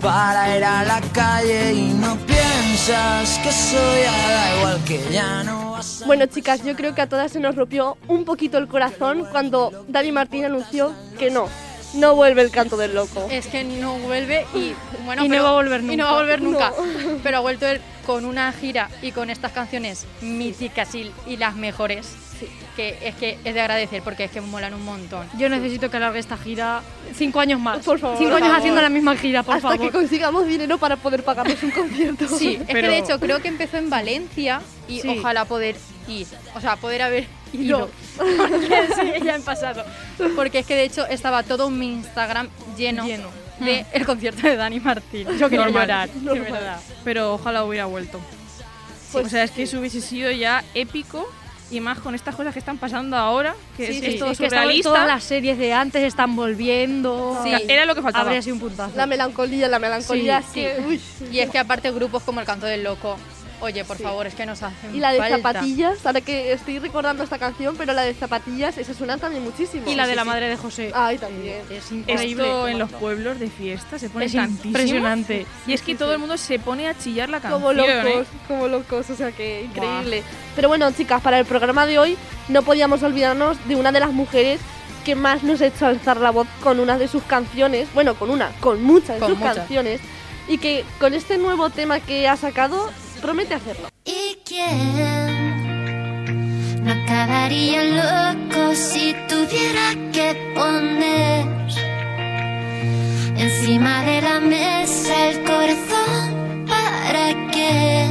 Para 0.00 0.56
ir 0.56 0.64
a 0.64 0.82
la 0.84 1.00
calle 1.12 1.74
y 1.74 1.92
no 1.92 2.16
piensas 2.16 3.38
que 3.42 3.52
soy 3.52 4.02
da 4.02 4.56
igual 4.56 4.84
que 4.84 5.00
ya 5.12 5.42
no. 5.42 5.60
Bueno, 6.06 6.26
chicas, 6.26 6.62
yo 6.62 6.76
creo 6.76 6.94
que 6.94 7.02
a 7.02 7.08
todas 7.08 7.32
se 7.32 7.40
nos 7.40 7.56
rompió 7.56 7.96
un 8.08 8.24
poquito 8.24 8.58
el 8.58 8.68
corazón 8.68 9.26
cuando 9.30 9.84
Dani 9.88 10.12
Martín 10.12 10.44
anunció 10.44 10.92
que 11.18 11.30
no, 11.30 11.48
no 11.94 12.14
vuelve 12.14 12.42
el 12.42 12.50
canto 12.50 12.76
del 12.76 12.94
loco. 12.94 13.26
Es 13.30 13.46
que 13.46 13.64
no 13.64 13.94
vuelve 13.98 14.46
y 14.54 14.74
bueno, 15.04 15.24
Y 15.24 15.28
no 15.28 15.32
pero- 15.32 15.42
va 15.44 15.50
a 15.50 15.54
volver 15.54 15.80
Y 15.80 15.84
no 15.84 15.90
nunca. 15.90 16.04
va 16.04 16.10
a 16.10 16.14
volver 16.20 16.42
nunca. 16.42 16.70
No. 16.70 17.16
Pero 17.22 17.36
ha 17.38 17.40
vuelto 17.40 17.66
él 17.66 17.80
con 18.06 18.24
una 18.24 18.52
gira 18.52 18.88
y 19.02 19.12
con 19.12 19.30
estas 19.30 19.52
canciones 19.52 20.06
míticas 20.20 20.94
y, 20.94 21.10
y 21.26 21.36
las 21.36 21.54
mejores. 21.56 22.08
Que 22.74 22.96
es 23.02 23.14
que 23.16 23.38
es 23.44 23.52
de 23.52 23.60
agradecer 23.60 24.00
porque 24.02 24.24
es 24.24 24.30
que 24.30 24.40
molan 24.40 24.72
un 24.72 24.82
montón. 24.84 25.28
Yo 25.36 25.50
necesito 25.50 25.90
que 25.90 25.98
alargue 25.98 26.20
esta 26.20 26.38
gira 26.38 26.80
cinco 27.14 27.38
años 27.40 27.60
más. 27.60 27.84
Por 27.84 27.98
favor, 27.98 28.16
Cinco 28.16 28.30
por 28.30 28.36
años 28.38 28.48
favor. 28.48 28.58
haciendo 28.60 28.80
la 28.80 28.88
misma 28.88 29.14
gira, 29.16 29.42
por 29.42 29.56
Hasta 29.56 29.68
favor. 29.70 29.84
que 29.86 29.92
consigamos 29.92 30.46
dinero 30.46 30.78
para 30.78 30.96
poder 30.96 31.22
pagarnos 31.22 31.62
un 31.62 31.70
concierto. 31.72 32.26
Sí, 32.28 32.56
es 32.58 32.66
que 32.66 32.72
Pero- 32.72 32.88
de 32.88 32.98
hecho 32.98 33.20
creo 33.20 33.40
que 33.42 33.48
empezó 33.48 33.76
en 33.76 33.90
Valencia 33.90 34.62
y 34.88 35.00
Sí. 35.00 35.08
ojalá 35.18 35.44
poder 35.44 35.76
ir. 36.08 36.26
O 36.54 36.60
sea, 36.62 36.76
poder 36.76 37.02
haber 37.02 37.26
ido. 37.52 37.78
Ido. 37.78 37.90
Porque 38.16 38.88
sí, 39.00 39.24
ya 39.24 39.34
en 39.36 39.42
pasado. 39.42 39.84
Porque 40.36 40.60
es 40.60 40.66
que 40.66 40.74
de 40.74 40.84
hecho 40.84 41.06
estaba 41.06 41.42
todo 41.42 41.70
mi 41.70 41.92
Instagram 41.92 42.48
lleno, 42.76 43.04
Lleno. 43.06 43.28
de 43.60 43.84
el 43.92 44.06
concierto 44.06 44.46
de 44.46 44.56
Dani 44.56 44.80
Martín. 44.80 45.26
Yo 45.38 45.48
quería 45.48 45.64
Normal. 45.66 45.82
llorar, 45.82 46.10
de 46.14 46.20
Normal. 46.20 46.52
verdad. 46.52 46.80
Pero 47.04 47.34
ojalá 47.34 47.64
hubiera 47.64 47.86
vuelto. 47.86 48.20
Pues 49.12 49.26
o 49.26 49.28
sea, 49.28 49.42
es 49.42 49.50
que 49.50 49.64
eso 49.64 49.80
hubiese 49.80 50.00
sido 50.00 50.30
ya 50.30 50.62
épico 50.74 51.26
y 51.70 51.80
más 51.80 51.98
con 52.00 52.14
estas 52.14 52.34
cosas 52.34 52.52
que 52.52 52.58
están 52.58 52.78
pasando 52.78 53.16
ahora, 53.16 53.54
que 53.76 53.86
Sí, 53.86 53.92
es, 53.92 53.98
sí, 54.00 54.06
es 54.06 54.18
todo 54.18 54.30
es 54.30 54.38
que 54.38 54.48
todas 54.82 55.06
las 55.06 55.22
series 55.24 55.56
de 55.58 55.72
antes 55.72 56.02
están 56.02 56.34
volviendo. 56.36 57.40
Sí. 57.44 57.52
Era 57.68 57.84
lo 57.86 57.94
que 57.94 58.02
faltaba. 58.02 58.24
Habría 58.24 58.42
sido 58.42 58.54
un 58.56 58.60
puntazo. 58.60 58.96
La 58.96 59.06
melancolía, 59.06 59.68
la 59.68 59.78
melancolía. 59.78 60.42
Sí, 60.42 60.60
que, 60.60 60.84
uy. 60.86 61.00
Y 61.30 61.38
es 61.38 61.50
que 61.50 61.58
aparte 61.58 61.90
grupos 61.92 62.22
como 62.24 62.40
el 62.40 62.46
Canto 62.46 62.66
del 62.66 62.82
Loco, 62.82 63.16
oye, 63.60 63.84
por 63.84 63.96
favor, 63.98 64.26
es 64.26 64.34
que 64.34 64.46
nos 64.46 64.62
hacen 64.62 64.94
Y 64.94 64.98
la 65.00 65.12
de 65.12 65.18
falta. 65.18 65.36
zapatillas, 65.36 66.04
ahora 66.06 66.20
que 66.20 66.52
estoy 66.52 66.78
recordando 66.78 67.22
esta 67.22 67.38
canción, 67.38 67.76
pero 67.76 67.92
la 67.92 68.02
de 68.02 68.14
zapatillas, 68.14 68.76
esa 68.78 68.94
suena 68.94 69.18
también 69.18 69.44
muchísimo. 69.44 69.90
Y 69.90 69.94
la 69.94 70.04
de 70.06 70.12
Sí, 70.12 70.16
la 70.16 70.22
sí. 70.22 70.28
madre 70.28 70.48
de 70.48 70.56
José. 70.56 70.90
Ay, 70.94 71.18
también. 71.18 71.60
Es 71.70 71.90
increíble. 71.92 72.42
Esto 72.44 72.68
en 72.68 72.78
los 72.78 72.90
pueblos 72.90 73.38
de 73.38 73.48
fiesta 73.50 73.98
se 73.98 74.08
pone 74.10 74.24
Es 74.26 74.32
tantísimo. 74.32 74.66
impresionante. 74.68 75.46
Y 75.66 75.72
es 75.72 75.82
que 75.82 75.94
todo 75.94 76.12
el 76.12 76.18
mundo 76.18 76.36
se 76.36 76.58
pone 76.58 76.88
a 76.88 76.96
chillar 76.98 77.28
la 77.28 77.40
canción. 77.40 77.60
Como 77.62 77.72
locos, 77.72 77.90
¿eh? 78.06 78.24
como 78.48 78.68
locos, 78.68 79.10
o 79.10 79.14
sea 79.16 79.32
que 79.32 79.62
increíble. 79.64 80.22
Pero 80.56 80.68
bueno, 80.68 80.90
chicas, 80.92 81.20
para 81.22 81.38
el 81.38 81.44
programa 81.46 81.86
de 81.86 81.98
hoy 81.98 82.16
no 82.48 82.62
podíamos 82.62 83.02
olvidarnos 83.02 83.56
de 83.68 83.76
una 83.76 83.92
de 83.92 84.00
las 84.00 84.12
mujeres 84.12 84.60
que 85.04 85.14
más 85.14 85.42
nos 85.42 85.60
ha 85.62 85.66
hecho 85.66 85.86
alzar 85.86 86.18
la 86.18 86.30
voz 86.30 86.46
con 86.62 86.78
una 86.78 86.98
de 86.98 87.08
sus 87.08 87.22
canciones, 87.22 87.88
bueno, 87.94 88.14
con 88.16 88.28
una, 88.30 88.50
con 88.60 88.82
muchas 88.82 89.14
de 89.16 89.20
Con 89.20 89.30
sus 89.30 89.38
muchas. 89.38 89.56
canciones, 89.56 90.00
y 90.46 90.58
que 90.58 90.84
con 90.98 91.14
este 91.14 91.38
nuevo 91.38 91.70
tema 91.70 92.00
que 92.00 92.28
ha 92.28 92.36
sacado 92.36 92.90
promete 93.20 93.54
hacerlo. 93.54 93.88
¿Y 94.04 94.38
quién 94.44 95.64
no 96.84 96.92
acabaría 96.92 97.84
loco 97.84 98.74
si 98.74 99.14
tuviera 99.28 99.94
que 100.12 100.34
poner 100.54 101.46
encima 103.36 104.02
de 104.02 104.22
la 104.22 104.40
mesa 104.40 105.28
el 105.28 105.44
corazón 105.44 106.66
para 106.66 107.50
que 107.50 108.08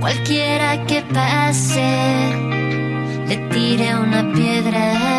cualquiera 0.00 0.84
que 0.86 1.02
pase 1.02 1.90
le 3.28 3.36
tire 3.50 3.94
una 3.96 4.32
piedra? 4.32 5.11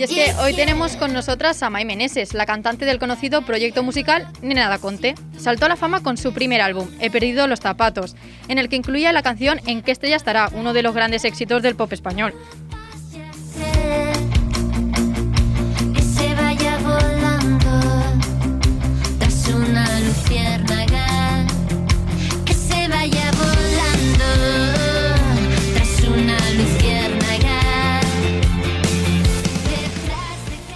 Y 0.00 0.04
es 0.04 0.10
que 0.12 0.32
hoy 0.40 0.54
tenemos 0.54 0.96
con 0.96 1.12
nosotras 1.12 1.62
a 1.62 1.68
Mai 1.68 1.84
Meneses, 1.84 2.32
la 2.32 2.46
cantante 2.46 2.86
del 2.86 2.98
conocido 2.98 3.42
proyecto 3.42 3.82
musical 3.82 4.26
Nena 4.40 4.66
da 4.70 4.78
Conte. 4.78 5.14
Saltó 5.36 5.66
a 5.66 5.68
la 5.68 5.76
fama 5.76 6.02
con 6.02 6.16
su 6.16 6.32
primer 6.32 6.62
álbum, 6.62 6.88
He 7.00 7.10
perdido 7.10 7.46
los 7.46 7.60
zapatos, 7.60 8.16
en 8.48 8.56
el 8.56 8.70
que 8.70 8.76
incluía 8.76 9.12
la 9.12 9.22
canción 9.22 9.60
En 9.66 9.82
qué 9.82 9.92
estrella 9.92 10.16
estará, 10.16 10.48
uno 10.54 10.72
de 10.72 10.82
los 10.82 10.94
grandes 10.94 11.26
éxitos 11.26 11.60
del 11.60 11.76
pop 11.76 11.92
español. 11.92 12.32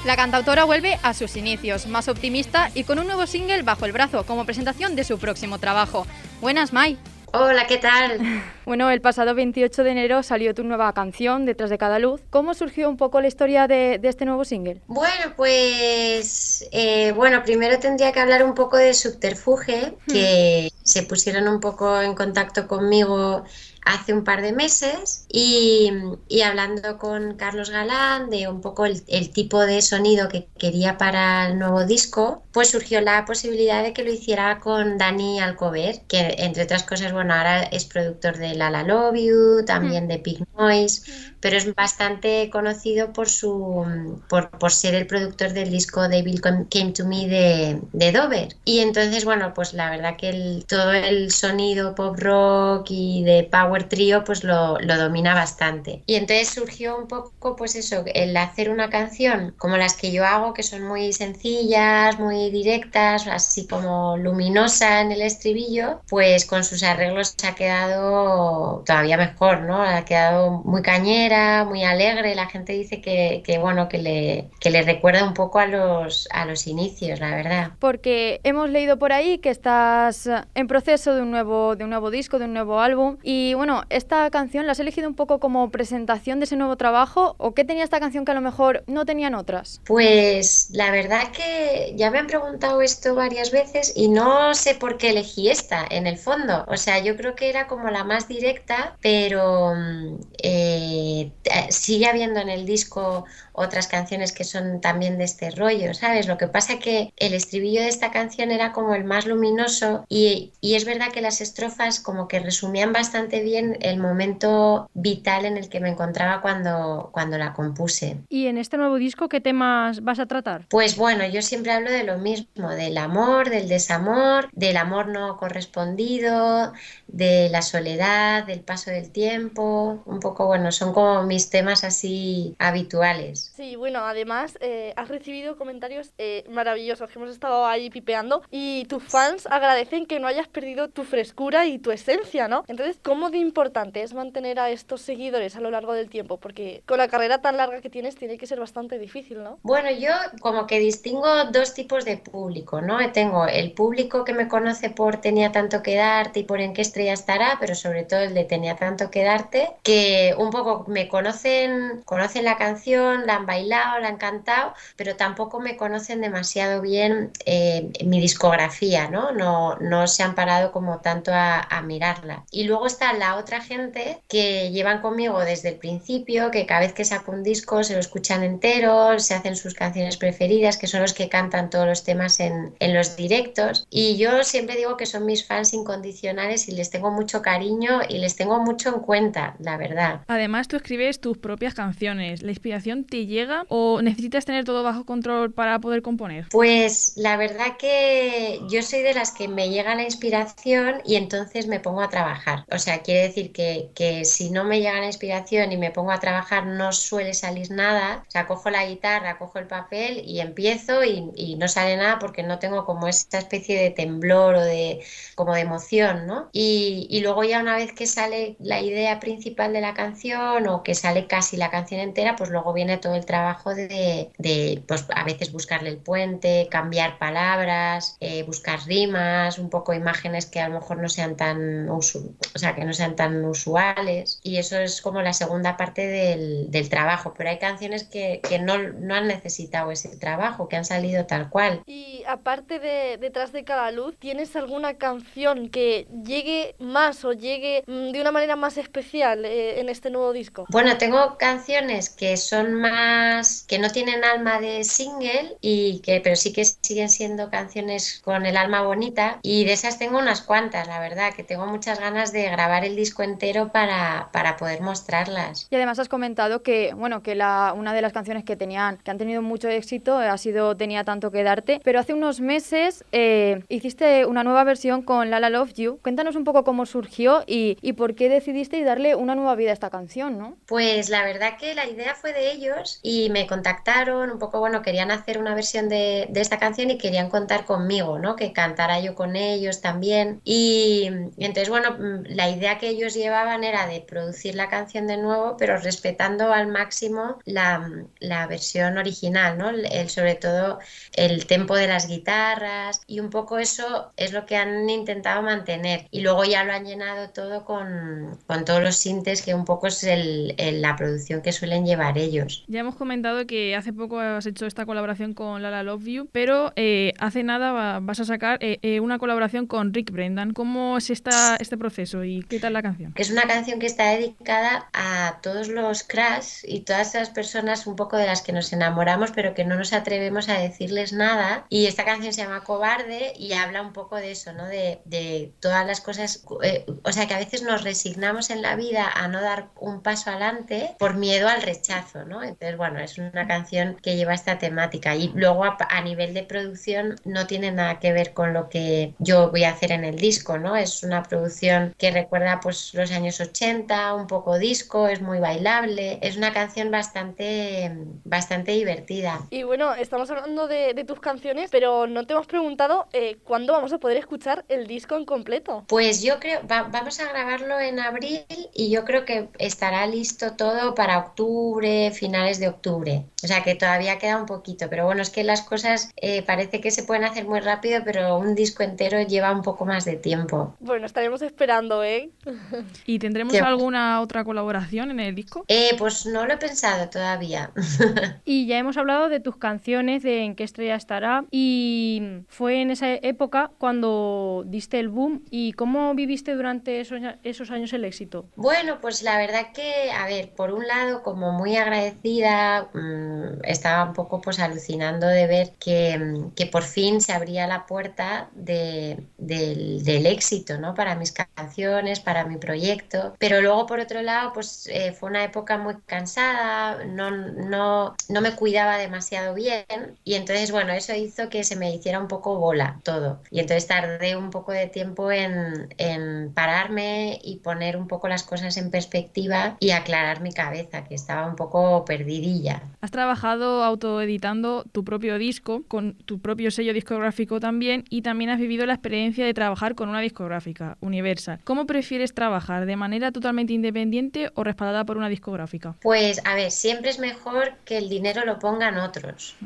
La 0.04 0.16
cantautora 0.16 0.64
vuelve 0.64 0.98
a 1.02 1.14
sus 1.14 1.34
inicios, 1.34 1.86
más 1.86 2.08
optimista 2.08 2.70
y 2.74 2.84
con 2.84 2.98
un 2.98 3.06
nuevo 3.06 3.26
single 3.26 3.62
bajo 3.62 3.86
el 3.86 3.92
brazo 3.92 4.26
como 4.26 4.44
presentación 4.44 4.96
de 4.96 5.02
su 5.02 5.18
próximo 5.18 5.58
trabajo. 5.58 6.06
Buenas, 6.42 6.74
Mai. 6.74 6.98
Hola, 7.32 7.66
¿qué 7.66 7.78
tal? 7.78 8.20
Bueno, 8.66 8.88
el 8.90 9.02
pasado 9.02 9.34
28 9.34 9.84
de 9.84 9.90
enero 9.90 10.22
salió 10.22 10.54
tu 10.54 10.64
nueva 10.64 10.90
canción, 10.94 11.44
Detrás 11.44 11.68
de 11.68 11.76
cada 11.76 11.98
luz. 11.98 12.22
¿Cómo 12.30 12.54
surgió 12.54 12.88
un 12.88 12.96
poco 12.96 13.20
la 13.20 13.28
historia 13.28 13.66
de, 13.66 13.98
de 13.98 14.08
este 14.08 14.24
nuevo 14.24 14.44
single? 14.44 14.80
Bueno, 14.86 15.34
pues 15.36 16.66
eh, 16.72 17.12
bueno, 17.12 17.42
primero 17.42 17.78
tendría 17.78 18.12
que 18.12 18.20
hablar 18.20 18.42
un 18.42 18.54
poco 18.54 18.78
de 18.78 18.94
Subterfuge, 18.94 19.94
que 20.06 20.70
se 20.82 21.02
pusieron 21.02 21.46
un 21.46 21.60
poco 21.60 22.00
en 22.00 22.14
contacto 22.14 22.66
conmigo 22.66 23.44
hace 23.84 24.12
un 24.14 24.24
par 24.24 24.42
de 24.42 24.52
meses 24.52 25.26
y, 25.28 25.90
y 26.28 26.40
hablando 26.42 26.98
con 26.98 27.36
Carlos 27.36 27.70
Galán 27.70 28.30
de 28.30 28.48
un 28.48 28.60
poco 28.60 28.86
el, 28.86 29.02
el 29.08 29.30
tipo 29.32 29.60
de 29.60 29.82
sonido 29.82 30.28
que 30.28 30.48
quería 30.58 30.96
para 30.98 31.48
el 31.48 31.58
nuevo 31.58 31.84
disco, 31.84 32.46
pues 32.52 32.70
surgió 32.70 33.00
la 33.00 33.24
posibilidad 33.24 33.82
de 33.82 33.92
que 33.92 34.04
lo 34.04 34.12
hiciera 34.12 34.60
con 34.60 34.96
Dani 34.98 35.40
Alcover, 35.40 36.06
que 36.06 36.34
entre 36.38 36.64
otras 36.64 36.84
cosas, 36.84 37.12
bueno, 37.12 37.34
ahora 37.34 37.62
es 37.64 37.84
productor 37.84 38.36
de 38.38 38.54
La 38.54 38.70
La 38.70 38.82
Love 38.84 39.16
You, 39.16 39.64
también 39.66 40.08
de 40.08 40.18
Pig 40.18 40.44
Noise, 40.56 41.02
pero 41.40 41.56
es 41.56 41.74
bastante 41.74 42.48
conocido 42.50 43.12
por 43.12 43.28
su 43.28 44.20
por, 44.28 44.50
por 44.50 44.72
ser 44.72 44.94
el 44.94 45.06
productor 45.06 45.52
del 45.52 45.70
disco 45.70 46.08
Devil 46.08 46.40
Came 46.40 46.92
to 46.92 47.04
Me 47.06 47.26
de, 47.28 47.80
de 47.92 48.12
Dover. 48.12 48.48
Y 48.64 48.80
entonces, 48.80 49.24
bueno, 49.24 49.52
pues 49.54 49.74
la 49.74 49.90
verdad 49.90 50.16
que 50.16 50.30
el- 50.30 50.64
todo 50.66 50.92
el 50.92 51.30
sonido 51.32 51.94
pop 51.94 52.16
rock 52.18 52.86
y 52.90 53.24
de 53.24 53.44
power 53.50 53.73
trio 53.82 54.22
pues 54.24 54.44
lo, 54.44 54.78
lo 54.78 54.96
domina 54.96 55.34
bastante. 55.34 56.02
Y 56.06 56.14
entonces 56.14 56.48
surgió 56.48 56.96
un 56.96 57.08
poco 57.08 57.56
pues 57.56 57.74
eso, 57.74 58.04
el 58.14 58.36
hacer 58.36 58.70
una 58.70 58.88
canción 58.88 59.54
como 59.58 59.76
las 59.76 59.94
que 59.94 60.12
yo 60.12 60.24
hago, 60.24 60.54
que 60.54 60.62
son 60.62 60.82
muy 60.82 61.12
sencillas, 61.12 62.18
muy 62.18 62.50
directas, 62.50 63.26
así 63.26 63.66
como 63.66 64.16
luminosa 64.16 65.00
en 65.00 65.12
el 65.12 65.22
estribillo, 65.22 66.00
pues 66.08 66.46
con 66.46 66.64
sus 66.64 66.82
arreglos 66.82 67.34
se 67.36 67.46
ha 67.46 67.54
quedado 67.54 68.82
todavía 68.86 69.16
mejor, 69.16 69.62
¿no? 69.62 69.82
Ha 69.82 70.04
quedado 70.04 70.62
muy 70.64 70.82
cañera, 70.82 71.64
muy 71.64 71.84
alegre. 71.84 72.34
La 72.34 72.46
gente 72.46 72.72
dice 72.72 73.00
que, 73.00 73.42
que, 73.44 73.58
bueno, 73.58 73.88
que 73.88 73.98
le, 73.98 74.50
que 74.60 74.70
le 74.70 74.82
recuerda 74.82 75.24
un 75.24 75.34
poco 75.34 75.58
a 75.58 75.66
los, 75.66 76.28
a 76.32 76.44
los 76.44 76.66
inicios, 76.66 77.20
la 77.20 77.30
verdad. 77.34 77.72
Porque 77.78 78.40
hemos 78.44 78.68
leído 78.70 78.98
por 78.98 79.12
ahí 79.12 79.38
que 79.38 79.50
estás 79.50 80.28
en 80.54 80.66
proceso 80.66 81.14
de 81.14 81.22
un 81.22 81.30
nuevo, 81.30 81.76
de 81.76 81.84
un 81.84 81.90
nuevo 81.90 82.10
disco, 82.10 82.38
de 82.38 82.44
un 82.44 82.52
nuevo 82.52 82.80
álbum. 82.80 83.16
Y 83.22 83.54
bueno, 83.54 83.63
esta 83.88 84.30
canción 84.30 84.66
la 84.66 84.72
has 84.72 84.80
elegido 84.80 85.08
un 85.08 85.14
poco 85.14 85.38
como 85.40 85.70
presentación 85.70 86.40
de 86.40 86.44
ese 86.44 86.56
nuevo 86.56 86.76
trabajo. 86.76 87.34
¿O 87.38 87.54
qué 87.54 87.64
tenía 87.64 87.84
esta 87.84 88.00
canción 88.00 88.24
que 88.24 88.32
a 88.32 88.34
lo 88.34 88.40
mejor 88.40 88.84
no 88.86 89.04
tenían 89.06 89.34
otras? 89.34 89.80
Pues 89.86 90.68
la 90.72 90.90
verdad 90.90 91.30
que 91.32 91.94
ya 91.96 92.10
me 92.10 92.18
han 92.18 92.26
preguntado 92.26 92.82
esto 92.82 93.14
varias 93.14 93.50
veces 93.50 93.92
y 93.94 94.08
no 94.08 94.54
sé 94.54 94.74
por 94.74 94.98
qué 94.98 95.10
elegí 95.10 95.48
esta 95.48 95.86
en 95.88 96.06
el 96.06 96.18
fondo. 96.18 96.64
O 96.68 96.76
sea, 96.76 96.98
yo 96.98 97.16
creo 97.16 97.34
que 97.34 97.48
era 97.48 97.66
como 97.66 97.90
la 97.90 98.04
más 98.04 98.28
directa, 98.28 98.96
pero 99.00 99.74
mm, 99.74 100.16
eh, 100.42 101.32
eh, 101.44 101.66
sigue 101.70 102.06
habiendo 102.06 102.40
en 102.40 102.48
el 102.48 102.66
disco 102.66 103.24
otras 103.52 103.86
canciones 103.86 104.32
que 104.32 104.44
son 104.44 104.80
también 104.80 105.16
de 105.16 105.24
este 105.24 105.50
rollo, 105.50 105.94
¿sabes? 105.94 106.26
Lo 106.26 106.38
que 106.38 106.48
pasa 106.48 106.78
que 106.78 107.12
el 107.16 107.34
estribillo 107.34 107.82
de 107.82 107.88
esta 107.88 108.10
canción 108.10 108.50
era 108.50 108.72
como 108.72 108.94
el 108.94 109.04
más 109.04 109.26
luminoso 109.26 110.04
y, 110.08 110.52
y 110.60 110.74
es 110.74 110.84
verdad 110.84 111.12
que 111.12 111.20
las 111.20 111.40
estrofas 111.40 112.00
como 112.00 112.26
que 112.26 112.40
resumían 112.40 112.92
bastante 112.92 113.42
bien 113.42 113.53
el 113.58 113.98
momento 113.98 114.90
vital 114.94 115.44
en 115.44 115.56
el 115.56 115.68
que 115.68 115.80
me 115.80 115.88
encontraba 115.88 116.40
cuando, 116.40 117.10
cuando 117.12 117.38
la 117.38 117.52
compuse. 117.52 118.18
¿Y 118.28 118.46
en 118.46 118.58
este 118.58 118.76
nuevo 118.76 118.96
disco 118.96 119.28
qué 119.28 119.40
temas 119.40 120.02
vas 120.02 120.18
a 120.18 120.26
tratar? 120.26 120.66
Pues 120.68 120.96
bueno, 120.96 121.26
yo 121.26 121.42
siempre 121.42 121.72
hablo 121.72 121.90
de 121.90 122.04
lo 122.04 122.18
mismo, 122.18 122.70
del 122.70 122.98
amor, 122.98 123.50
del 123.50 123.68
desamor, 123.68 124.48
del 124.52 124.76
amor 124.76 125.08
no 125.08 125.36
correspondido, 125.36 126.72
de 127.06 127.48
la 127.50 127.62
soledad, 127.62 128.44
del 128.44 128.60
paso 128.60 128.90
del 128.90 129.10
tiempo, 129.10 130.02
un 130.06 130.20
poco, 130.20 130.46
bueno, 130.46 130.72
son 130.72 130.92
como 130.92 131.22
mis 131.24 131.50
temas 131.50 131.84
así 131.84 132.56
habituales. 132.58 133.52
Sí, 133.56 133.76
bueno, 133.76 134.00
además 134.00 134.58
eh, 134.60 134.92
has 134.96 135.08
recibido 135.08 135.56
comentarios 135.56 136.12
eh, 136.18 136.44
maravillosos 136.50 137.10
que 137.10 137.18
hemos 137.18 137.30
estado 137.30 137.66
ahí 137.66 137.90
pipeando 137.90 138.42
y 138.50 138.84
tus 138.86 139.02
fans 139.02 139.46
agradecen 139.50 140.06
que 140.06 140.20
no 140.20 140.26
hayas 140.26 140.48
perdido 140.48 140.88
tu 140.88 141.04
frescura 141.04 141.66
y 141.66 141.78
tu 141.78 141.90
esencia, 141.90 142.48
¿no? 142.48 142.64
Entonces, 142.66 142.98
¿cómo 143.02 143.30
de 143.30 143.38
importante 143.44 144.02
es 144.02 144.14
mantener 144.14 144.58
a 144.58 144.70
estos 144.70 145.02
seguidores 145.02 145.56
a 145.56 145.60
lo 145.60 145.70
largo 145.70 145.92
del 145.92 146.08
tiempo? 146.08 146.38
Porque 146.38 146.82
con 146.86 146.98
la 146.98 147.08
carrera 147.08 147.40
tan 147.40 147.56
larga 147.56 147.80
que 147.80 147.90
tienes 147.90 148.16
tiene 148.16 148.38
que 148.38 148.46
ser 148.46 148.60
bastante 148.60 148.98
difícil, 148.98 149.42
¿no? 149.42 149.58
Bueno, 149.62 149.90
yo 149.90 150.10
como 150.40 150.66
que 150.66 150.78
distingo 150.78 151.28
dos 151.52 151.74
tipos 151.74 152.04
de 152.04 152.16
público, 152.16 152.80
¿no? 152.80 152.98
Tengo 153.12 153.46
el 153.46 153.72
público 153.72 154.24
que 154.24 154.34
me 154.34 154.48
conoce 154.48 154.90
por 154.90 155.20
Tenía 155.20 155.52
tanto 155.52 155.82
que 155.82 155.94
darte 155.94 156.40
y 156.40 156.44
por 156.44 156.60
En 156.60 156.74
qué 156.74 156.82
estrella 156.82 157.12
estará, 157.12 157.56
pero 157.60 157.74
sobre 157.74 158.04
todo 158.04 158.20
el 158.20 158.34
de 158.34 158.44
Tenía 158.44 158.76
tanto 158.76 159.10
que 159.10 159.24
darte, 159.24 159.70
que 159.82 160.34
un 160.38 160.50
poco 160.50 160.84
me 160.88 161.08
conocen, 161.08 162.02
conocen 162.04 162.44
la 162.44 162.56
canción, 162.56 163.26
la 163.26 163.36
han 163.36 163.46
bailado, 163.46 164.00
la 164.00 164.08
han 164.08 164.16
cantado, 164.18 164.74
pero 164.96 165.16
tampoco 165.16 165.60
me 165.60 165.76
conocen 165.76 166.20
demasiado 166.20 166.80
bien 166.80 167.30
eh, 167.46 167.90
mi 168.04 168.20
discografía, 168.20 169.08
¿no? 169.10 169.32
¿no? 169.32 169.76
No 169.76 170.06
se 170.06 170.22
han 170.22 170.34
parado 170.34 170.72
como 170.72 170.98
tanto 171.00 171.32
a, 171.32 171.60
a 171.60 171.82
mirarla. 171.82 172.44
Y 172.50 172.64
luego 172.64 172.86
está 172.86 173.12
la 173.12 173.23
otra 173.32 173.60
gente 173.60 174.18
que 174.28 174.70
llevan 174.70 175.00
conmigo 175.00 175.40
desde 175.40 175.70
el 175.70 175.76
principio, 175.76 176.50
que 176.50 176.66
cada 176.66 176.80
vez 176.80 176.92
que 176.92 177.04
saco 177.04 177.32
un 177.32 177.42
disco 177.42 177.82
se 177.82 177.94
lo 177.94 178.00
escuchan 178.00 178.44
entero, 178.44 179.18
se 179.18 179.34
hacen 179.34 179.56
sus 179.56 179.74
canciones 179.74 180.16
preferidas, 180.16 180.76
que 180.76 180.86
son 180.86 181.00
los 181.00 181.14
que 181.14 181.28
cantan 181.28 181.70
todos 181.70 181.86
los 181.86 182.04
temas 182.04 182.40
en, 182.40 182.74
en 182.78 182.94
los 182.94 183.16
directos. 183.16 183.86
Y 183.90 184.16
yo 184.16 184.44
siempre 184.44 184.76
digo 184.76 184.96
que 184.96 185.06
son 185.06 185.26
mis 185.26 185.46
fans 185.46 185.72
incondicionales 185.72 186.68
y 186.68 186.72
les 186.72 186.90
tengo 186.90 187.10
mucho 187.10 187.42
cariño 187.42 188.00
y 188.08 188.18
les 188.18 188.36
tengo 188.36 188.60
mucho 188.60 188.94
en 188.94 189.00
cuenta, 189.00 189.56
la 189.58 189.76
verdad. 189.76 190.20
Además, 190.26 190.68
tú 190.68 190.76
escribes 190.76 191.20
tus 191.20 191.38
propias 191.38 191.74
canciones. 191.74 192.42
¿La 192.42 192.50
inspiración 192.50 193.04
te 193.04 193.26
llega 193.26 193.64
o 193.68 194.02
necesitas 194.02 194.44
tener 194.44 194.64
todo 194.64 194.82
bajo 194.82 195.04
control 195.04 195.52
para 195.52 195.78
poder 195.78 196.02
componer? 196.02 196.46
Pues 196.50 197.14
la 197.16 197.36
verdad 197.36 197.76
que 197.78 198.60
yo 198.68 198.82
soy 198.82 199.02
de 199.02 199.14
las 199.14 199.32
que 199.32 199.48
me 199.48 199.70
llega 199.70 199.94
la 199.94 200.04
inspiración 200.04 201.00
y 201.04 201.16
entonces 201.16 201.66
me 201.66 201.80
pongo 201.80 202.00
a 202.00 202.08
trabajar. 202.08 202.64
O 202.70 202.78
sea, 202.78 203.02
quiere 203.14 203.28
decir 203.28 203.52
que, 203.52 203.90
que 203.94 204.24
si 204.24 204.50
no 204.50 204.64
me 204.64 204.80
llega 204.80 204.98
la 204.98 205.06
inspiración 205.06 205.70
y 205.70 205.76
me 205.76 205.92
pongo 205.92 206.10
a 206.10 206.18
trabajar 206.18 206.66
no 206.66 206.92
suele 206.92 207.32
salir 207.32 207.70
nada. 207.70 208.24
O 208.26 208.30
sea, 208.30 208.46
cojo 208.48 208.70
la 208.70 208.86
guitarra, 208.86 209.38
cojo 209.38 209.60
el 209.60 209.68
papel 209.68 210.22
y 210.26 210.40
empiezo 210.40 211.04
y, 211.04 211.30
y 211.36 211.54
no 211.54 211.68
sale 211.68 211.96
nada 211.96 212.18
porque 212.18 212.42
no 212.42 212.58
tengo 212.58 212.84
como 212.84 213.06
esta 213.06 213.38
especie 213.38 213.80
de 213.80 213.90
temblor 213.90 214.56
o 214.56 214.60
de 214.64 215.04
como 215.36 215.54
de 215.54 215.60
emoción, 215.60 216.26
¿no? 216.26 216.48
Y, 216.52 217.06
y 217.08 217.20
luego 217.20 217.44
ya 217.44 217.60
una 217.60 217.76
vez 217.76 217.92
que 217.92 218.06
sale 218.06 218.56
la 218.58 218.80
idea 218.80 219.20
principal 219.20 219.72
de 219.72 219.80
la 219.80 219.94
canción 219.94 220.66
o 220.66 220.82
que 220.82 220.94
sale 220.96 221.28
casi 221.28 221.56
la 221.56 221.70
canción 221.70 222.00
entera, 222.00 222.34
pues 222.34 222.50
luego 222.50 222.72
viene 222.72 222.98
todo 222.98 223.14
el 223.14 223.26
trabajo 223.26 223.74
de, 223.74 224.32
de 224.38 224.82
pues 224.88 225.06
a 225.14 225.22
veces 225.24 225.52
buscarle 225.52 225.90
el 225.90 225.98
puente, 225.98 226.68
cambiar 226.68 227.18
palabras, 227.18 228.16
eh, 228.20 228.42
buscar 228.42 228.80
rimas, 228.86 229.58
un 229.58 229.70
poco 229.70 229.94
imágenes 229.94 230.46
que 230.46 230.60
a 230.60 230.68
lo 230.68 230.80
mejor 230.80 230.98
no 230.98 231.08
sean 231.08 231.36
tan, 231.36 231.88
o 231.88 232.00
sea, 232.02 232.74
que 232.74 232.84
no 232.84 232.92
sean 232.92 233.03
tan 233.16 233.44
usuales. 233.44 234.40
Y 234.42 234.56
eso 234.58 234.78
es 234.78 235.00
como 235.00 235.22
la 235.22 235.32
segunda 235.32 235.76
parte 235.76 236.06
del, 236.06 236.70
del 236.70 236.88
trabajo. 236.88 237.34
Pero 237.36 237.50
hay 237.50 237.58
canciones 237.58 238.04
que, 238.04 238.40
que 238.48 238.58
no, 238.58 238.78
no 238.78 239.14
han 239.14 239.28
necesitado 239.28 239.90
ese 239.90 240.16
trabajo, 240.16 240.68
que 240.68 240.76
han 240.76 240.84
salido 240.84 241.26
tal 241.26 241.50
cual. 241.50 241.82
Y 241.86 242.22
aparte 242.26 242.78
de 242.78 243.18
Detrás 243.18 243.52
de 243.52 243.64
cada 243.64 243.90
luz, 243.90 244.16
¿tienes 244.18 244.54
alguna 244.56 244.94
canción 244.94 245.68
que 245.68 246.06
llegue 246.24 246.74
más 246.78 247.24
o 247.24 247.32
llegue 247.32 247.84
mm, 247.86 248.10
de 248.10 248.20
una 248.20 248.32
manera 248.32 248.56
más 248.56 248.76
especial 248.76 249.44
eh, 249.44 249.80
en 249.80 249.88
este 249.88 250.10
nuevo 250.10 250.32
disco? 250.32 250.66
Bueno, 250.68 250.98
tengo 250.98 251.38
canciones 251.38 252.10
que 252.10 252.36
son 252.36 252.74
más, 252.74 253.64
que 253.66 253.78
no 253.78 253.90
tienen 253.90 254.24
alma 254.24 254.60
de 254.60 254.84
single 254.84 255.56
y 255.60 256.00
que, 256.00 256.20
pero 256.20 256.36
sí 256.36 256.52
que 256.52 256.64
siguen 256.64 257.08
siendo 257.08 257.50
canciones 257.50 258.20
con 258.22 258.46
el 258.46 258.56
alma 258.56 258.82
bonita 258.82 259.38
y 259.42 259.64
de 259.64 259.72
esas 259.72 259.98
tengo 259.98 260.18
unas 260.18 260.42
cuantas, 260.42 260.86
la 260.86 261.00
verdad, 261.00 261.34
que 261.34 261.44
tengo 261.44 261.66
muchas 261.66 262.00
ganas 262.00 262.32
de 262.32 262.44
grabar 262.50 262.84
el 262.84 262.93
disco 262.96 263.22
entero 263.22 263.70
para, 263.72 264.28
para 264.32 264.56
poder 264.56 264.80
mostrarlas. 264.80 265.66
Y 265.70 265.76
además 265.76 265.98
has 265.98 266.08
comentado 266.08 266.62
que, 266.62 266.94
bueno, 266.94 267.22
que 267.22 267.34
la, 267.34 267.74
una 267.76 267.92
de 267.94 268.02
las 268.02 268.12
canciones 268.12 268.44
que 268.44 268.56
tenían, 268.56 268.98
que 268.98 269.10
han 269.10 269.18
tenido 269.18 269.42
mucho 269.42 269.68
éxito 269.68 270.22
eh, 270.22 270.28
ha 270.28 270.38
sido 270.38 270.74
Tenía 270.76 271.04
tanto 271.04 271.30
que 271.30 271.42
darte, 271.42 271.80
pero 271.82 271.98
hace 271.98 272.14
unos 272.14 272.40
meses 272.40 273.04
eh, 273.12 273.62
hiciste 273.68 274.26
una 274.26 274.44
nueva 274.44 274.64
versión 274.64 275.02
con 275.02 275.30
Lala 275.30 275.50
Love 275.50 275.72
You. 275.74 275.98
Cuéntanos 276.02 276.36
un 276.36 276.44
poco 276.44 276.64
cómo 276.64 276.86
surgió 276.86 277.44
y, 277.46 277.78
y 277.80 277.94
por 277.94 278.14
qué 278.14 278.28
decidiste 278.28 278.82
darle 278.84 279.14
una 279.14 279.34
nueva 279.34 279.54
vida 279.54 279.70
a 279.70 279.72
esta 279.72 279.90
canción, 279.90 280.38
¿no? 280.38 280.56
Pues 280.66 281.08
la 281.10 281.24
verdad 281.24 281.56
que 281.58 281.74
la 281.74 281.86
idea 281.86 282.14
fue 282.14 282.32
de 282.32 282.52
ellos 282.52 282.98
y 283.02 283.30
me 283.30 283.46
contactaron 283.46 284.30
un 284.30 284.38
poco, 284.38 284.60
bueno, 284.60 284.82
querían 284.82 285.10
hacer 285.10 285.38
una 285.38 285.54
versión 285.54 285.88
de, 285.88 286.26
de 286.28 286.40
esta 286.40 286.58
canción 286.58 286.90
y 286.90 286.98
querían 286.98 287.30
contar 287.30 287.64
conmigo, 287.64 288.18
¿no? 288.18 288.36
Que 288.36 288.52
cantara 288.52 289.00
yo 289.00 289.14
con 289.14 289.36
ellos 289.36 289.80
también. 289.80 290.40
Y, 290.44 291.10
y 291.36 291.44
entonces, 291.44 291.68
bueno, 291.68 291.92
mm, 291.92 292.24
la 292.28 292.50
idea 292.50 292.78
que 292.78 292.83
ellos 292.88 293.14
llevaban 293.14 293.64
era 293.64 293.86
de 293.86 294.00
producir 294.00 294.54
la 294.54 294.68
canción 294.68 295.06
de 295.06 295.16
nuevo, 295.16 295.56
pero 295.56 295.78
respetando 295.78 296.52
al 296.52 296.66
máximo 296.68 297.38
la, 297.44 297.90
la 298.20 298.46
versión 298.46 298.98
original, 298.98 299.58
¿no? 299.58 299.70
El, 299.70 299.86
el- 299.92 300.10
sobre 300.10 300.34
todo 300.36 300.78
el 301.14 301.46
tempo 301.46 301.76
de 301.76 301.88
las 301.88 302.08
guitarras 302.08 303.00
y 303.06 303.20
un 303.20 303.30
poco 303.30 303.58
eso 303.58 304.12
es 304.16 304.32
lo 304.32 304.46
que 304.46 304.56
han 304.56 304.88
intentado 304.90 305.42
mantener. 305.42 306.06
Y 306.10 306.20
luego 306.20 306.44
ya 306.44 306.64
lo 306.64 306.72
han 306.72 306.84
llenado 306.86 307.30
todo 307.30 307.64
con, 307.64 308.38
con 308.46 308.64
todos 308.64 308.82
los 308.82 308.96
sintes, 308.96 309.42
que 309.42 309.54
un 309.54 309.64
poco 309.64 309.86
es 309.88 310.02
el- 310.04 310.54
el- 310.58 310.80
la 310.82 310.96
producción 310.96 311.42
que 311.42 311.52
suelen 311.52 311.86
llevar 311.86 312.18
ellos. 312.18 312.64
Ya 312.66 312.80
hemos 312.80 312.96
comentado 312.96 313.46
que 313.46 313.76
hace 313.76 313.92
poco 313.92 314.18
has 314.20 314.46
hecho 314.46 314.66
esta 314.66 314.86
colaboración 314.86 315.34
con 315.34 315.62
Lala 315.62 315.82
Love 315.82 316.04
You, 316.06 316.28
pero 316.32 316.72
eh, 316.76 317.12
hace 317.18 317.42
nada 317.42 317.72
va- 317.72 318.00
vas 318.00 318.20
a 318.20 318.24
sacar 318.24 318.58
eh, 318.62 318.78
eh, 318.82 319.00
una 319.00 319.18
colaboración 319.18 319.66
con 319.66 319.92
Rick 319.92 320.10
Brendan. 320.10 320.52
¿Cómo 320.52 320.96
es 320.98 321.10
esta, 321.10 321.56
este 321.56 321.76
proceso 321.76 322.24
y 322.24 322.42
qué 322.48 322.60
tal 322.60 322.73
la 322.74 322.82
canción? 322.82 323.12
es 323.16 323.30
una 323.30 323.42
canción 323.42 323.78
que 323.78 323.86
está 323.86 324.10
dedicada 324.10 324.88
a 324.92 325.38
todos 325.42 325.68
los 325.68 326.02
crush 326.02 326.64
y 326.64 326.80
todas 326.80 327.14
esas 327.14 327.30
personas 327.30 327.86
un 327.86 327.96
poco 327.96 328.16
de 328.16 328.26
las 328.26 328.42
que 328.42 328.52
nos 328.52 328.72
enamoramos 328.72 329.30
pero 329.30 329.54
que 329.54 329.64
no 329.64 329.76
nos 329.76 329.92
atrevemos 329.92 330.48
a 330.48 330.58
decirles 330.58 331.12
nada 331.12 331.66
y 331.68 331.86
esta 331.86 332.04
canción 332.04 332.32
se 332.32 332.42
llama 332.42 332.62
Cobarde 332.62 333.32
y 333.36 333.52
habla 333.54 333.82
un 333.82 333.92
poco 333.92 334.16
de 334.16 334.32
eso, 334.32 334.52
¿no? 334.52 334.66
De, 334.66 335.00
de 335.04 335.52
todas 335.60 335.86
las 335.86 336.00
cosas, 336.00 336.44
eh, 336.62 336.84
o 337.02 337.12
sea 337.12 337.26
que 337.26 337.34
a 337.34 337.38
veces 337.38 337.62
nos 337.62 337.82
resignamos 337.82 338.50
en 338.50 338.62
la 338.62 338.76
vida 338.76 339.08
a 339.14 339.28
no 339.28 339.40
dar 339.40 339.68
un 339.78 340.02
paso 340.02 340.30
adelante 340.30 340.96
por 340.98 341.14
miedo 341.14 341.48
al 341.48 341.62
rechazo, 341.62 342.24
¿no? 342.24 342.42
Entonces, 342.42 342.76
bueno, 342.76 342.98
es 342.98 343.18
una 343.18 343.46
canción 343.46 343.96
que 344.02 344.16
lleva 344.16 344.34
esta 344.34 344.58
temática 344.58 345.14
y 345.16 345.32
luego 345.34 345.64
a, 345.64 345.76
a 345.88 346.02
nivel 346.02 346.34
de 346.34 346.42
producción 346.42 347.16
no 347.24 347.46
tiene 347.46 347.70
nada 347.70 347.98
que 347.98 348.12
ver 348.12 348.32
con 348.32 348.52
lo 348.52 348.68
que 348.68 349.14
yo 349.18 349.50
voy 349.50 349.64
a 349.64 349.70
hacer 349.70 349.92
en 349.92 350.04
el 350.04 350.16
disco, 350.16 350.58
¿no? 350.58 350.76
Es 350.76 351.02
una 351.02 351.22
producción 351.22 351.94
que 351.98 352.10
recuerda 352.10 352.60
pues 352.64 352.92
los 352.94 353.12
años 353.12 353.40
80, 353.40 354.14
un 354.14 354.26
poco 354.26 354.58
disco, 354.58 355.06
es 355.06 355.20
muy 355.22 355.38
bailable, 355.38 356.18
es 356.22 356.36
una 356.36 356.52
canción 356.52 356.90
bastante, 356.90 357.92
bastante 358.24 358.72
divertida. 358.72 359.40
Y 359.50 359.62
bueno, 359.62 359.94
estamos 359.94 360.30
hablando 360.30 360.66
de, 360.66 360.94
de 360.94 361.04
tus 361.04 361.20
canciones, 361.20 361.68
pero 361.70 362.08
no 362.08 362.26
te 362.26 362.32
hemos 362.32 362.46
preguntado 362.48 363.06
eh, 363.12 363.36
cuándo 363.44 363.72
vamos 363.74 363.92
a 363.92 363.98
poder 363.98 364.16
escuchar 364.16 364.64
el 364.68 364.86
disco 364.88 365.16
en 365.16 365.24
completo. 365.26 365.84
Pues 365.88 366.22
yo 366.22 366.40
creo, 366.40 366.66
va- 366.66 366.88
vamos 366.90 367.20
a 367.20 367.28
grabarlo 367.28 367.78
en 367.78 368.00
abril 368.00 368.44
y 368.74 368.90
yo 368.90 369.04
creo 369.04 369.24
que 369.24 369.48
estará 369.58 370.06
listo 370.06 370.56
todo 370.56 370.94
para 370.94 371.18
octubre, 371.18 372.10
finales 372.12 372.58
de 372.58 372.68
octubre. 372.68 373.26
O 373.42 373.46
sea 373.46 373.62
que 373.62 373.74
todavía 373.74 374.18
queda 374.18 374.38
un 374.38 374.46
poquito, 374.46 374.88
pero 374.88 375.04
bueno, 375.04 375.22
es 375.22 375.30
que 375.30 375.44
las 375.44 375.62
cosas 375.62 376.10
eh, 376.16 376.42
parece 376.42 376.80
que 376.80 376.90
se 376.90 377.02
pueden 377.04 377.24
hacer 377.24 377.44
muy 377.46 377.60
rápido, 377.60 378.00
pero 378.04 378.38
un 378.38 378.54
disco 378.54 378.82
entero 378.82 379.20
lleva 379.22 379.52
un 379.52 379.62
poco 379.62 379.84
más 379.84 380.04
de 380.04 380.16
tiempo. 380.16 380.74
Bueno, 380.80 381.06
estaremos 381.06 381.42
esperando, 381.42 382.02
¿eh? 382.02 382.30
¿Y 383.06 383.18
tendremos 383.18 383.52
Qué- 383.52 383.60
alguna 383.60 384.20
otra 384.20 384.44
colaboración 384.44 385.10
en 385.10 385.20
el 385.20 385.34
disco? 385.34 385.64
Eh, 385.68 385.94
pues 385.98 386.26
no 386.26 386.46
lo 386.46 386.54
he 386.54 386.56
pensado 386.56 387.08
todavía. 387.10 387.70
Y 388.46 388.66
ya 388.66 388.78
hemos 388.78 388.96
hablado 388.98 389.28
de 389.28 389.40
tus 389.40 389.56
canciones, 389.56 390.22
de 390.22 390.42
en 390.44 390.54
qué 390.54 390.64
estrella 390.64 390.96
estará. 390.96 391.44
Y 391.50 392.22
fue 392.48 392.82
en 392.82 392.90
esa 392.90 393.10
época 393.14 393.70
cuando 393.78 394.64
diste 394.66 395.00
el 395.00 395.08
boom. 395.08 395.42
¿Y 395.50 395.72
cómo 395.72 396.14
viviste 396.14 396.54
durante 396.54 397.00
esos, 397.00 397.20
esos 397.42 397.70
años 397.70 397.92
el 397.94 398.04
éxito? 398.04 398.46
Bueno, 398.56 398.98
pues 399.00 399.22
la 399.22 399.38
verdad 399.38 399.72
que, 399.74 400.10
a 400.12 400.26
ver, 400.26 400.50
por 400.54 400.72
un 400.72 400.86
lado, 400.86 401.22
como 401.22 401.52
muy 401.52 401.76
agradecida, 401.76 402.88
mm, 402.92 403.64
estaba 403.64 404.04
un 404.04 404.12
poco 404.12 404.40
pues 404.40 404.58
alucinando 404.60 405.26
de 405.26 405.46
ver 405.46 405.72
que, 405.80 406.18
mm, 406.18 406.50
que 406.54 406.66
por 406.66 406.82
fin 406.82 407.20
se 407.20 407.32
abría 407.32 407.66
la 407.66 407.86
puerta 407.86 408.50
de- 408.54 409.24
del, 409.38 410.04
del 410.04 410.26
éxito, 410.26 410.78
¿no? 410.78 410.94
Para 410.94 411.14
mis 411.14 411.32
canciones, 411.32 412.20
para 412.34 412.48
mi 412.48 412.56
proyecto. 412.56 413.36
Pero 413.38 413.60
luego, 413.60 413.86
por 413.86 414.00
otro 414.00 414.20
lado, 414.20 414.52
pues 414.52 414.88
eh, 414.88 415.12
fue 415.12 415.30
una 415.30 415.44
época 415.44 415.78
muy 415.78 415.94
cansada, 416.04 417.04
no, 417.04 417.30
no, 417.30 418.16
no 418.28 418.40
me 418.40 418.56
cuidaba 418.56 418.98
demasiado 418.98 419.54
bien 419.54 419.84
y 420.24 420.34
entonces, 420.34 420.72
bueno, 420.72 420.92
eso 420.92 421.14
hizo 421.14 421.48
que 421.48 421.62
se 421.62 421.76
me 421.76 421.94
hiciera 421.94 422.18
un 422.18 422.26
poco 422.26 422.58
bola 422.58 422.98
todo. 423.04 423.40
Y 423.52 423.60
entonces 423.60 423.86
tardé 423.86 424.36
un 424.36 424.50
poco 424.50 424.72
de 424.72 424.88
tiempo 424.88 425.30
en, 425.30 425.94
en 425.96 426.52
pararme 426.52 427.38
y 427.44 427.58
poner 427.58 427.96
un 427.96 428.08
poco 428.08 428.26
las 428.26 428.42
cosas 428.42 428.76
en 428.78 428.90
perspectiva 428.90 429.76
y 429.78 429.90
aclarar 429.90 430.40
mi 430.40 430.52
cabeza, 430.52 431.04
que 431.04 431.14
estaba 431.14 431.46
un 431.46 431.54
poco 431.54 432.04
perdidilla. 432.04 432.82
Has 433.00 433.12
trabajado 433.12 433.84
autoeditando 433.84 434.84
tu 434.90 435.04
propio 435.04 435.38
disco, 435.38 435.84
con 435.86 436.14
tu 436.14 436.40
propio 436.40 436.72
sello 436.72 436.92
discográfico 436.92 437.60
también, 437.60 438.04
y 438.10 438.22
también 438.22 438.50
has 438.50 438.58
vivido 438.58 438.86
la 438.86 438.94
experiencia 438.94 439.46
de 439.46 439.54
trabajar 439.54 439.94
con 439.94 440.08
una 440.08 440.20
discográfica, 440.20 440.96
Universal. 441.00 441.60
¿Cómo 441.62 441.86
prefieres 441.86 442.23
prefieres 442.24 442.34
trabajar? 442.34 442.86
¿De 442.86 442.96
manera 442.96 443.32
totalmente 443.32 443.72
independiente 443.72 444.50
o 444.54 444.64
respaldada 444.64 445.04
por 445.04 445.16
una 445.16 445.28
discográfica? 445.28 445.94
Pues 446.02 446.40
a 446.44 446.54
ver, 446.54 446.70
siempre 446.70 447.10
es 447.10 447.18
mejor 447.18 447.76
que 447.84 447.98
el 447.98 448.08
dinero 448.08 448.44
lo 448.44 448.58
pongan 448.58 448.98
otros. 448.98 449.54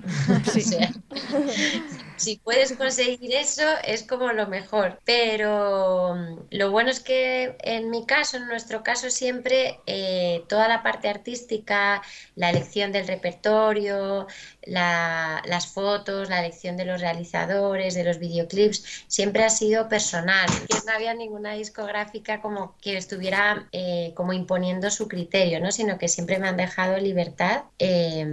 O 0.58 0.60
sea, 0.60 0.90
si 2.16 2.36
puedes 2.36 2.72
conseguir 2.72 3.32
eso 3.34 3.62
es 3.84 4.02
como 4.02 4.32
lo 4.32 4.46
mejor. 4.48 4.98
Pero 5.04 6.14
mm, 6.16 6.38
lo 6.50 6.70
bueno 6.70 6.90
es 6.90 7.00
que 7.00 7.56
en 7.62 7.90
mi 7.90 8.06
caso, 8.06 8.38
en 8.38 8.48
nuestro 8.48 8.82
caso 8.82 9.10
siempre, 9.10 9.78
eh, 9.86 10.42
toda 10.48 10.68
la 10.68 10.82
parte 10.82 11.08
artística, 11.08 12.02
la 12.34 12.50
elección 12.50 12.92
del 12.92 13.06
repertorio, 13.06 14.26
la- 14.68 15.42
las 15.46 15.66
fotos, 15.72 16.28
la 16.28 16.40
elección 16.40 16.76
de 16.76 16.84
los 16.84 17.00
realizadores, 17.00 17.94
de 17.94 18.04
los 18.04 18.18
videoclips, 18.18 19.04
siempre 19.08 19.44
ha 19.44 19.50
sido 19.50 19.88
personal. 19.88 20.46
No 20.86 20.92
había 20.92 21.14
ninguna 21.14 21.52
discográfica 21.54 22.40
como 22.40 22.76
que 22.80 22.96
estuviera 22.96 23.68
eh, 23.72 24.12
como 24.16 24.32
imponiendo 24.32 24.90
su 24.90 25.08
criterio, 25.08 25.60
¿no? 25.60 25.70
Sino 25.72 25.98
que 25.98 26.08
siempre 26.08 26.38
me 26.38 26.48
han 26.48 26.56
dejado 26.56 26.98
libertad. 26.98 27.64
Eh, 27.78 28.26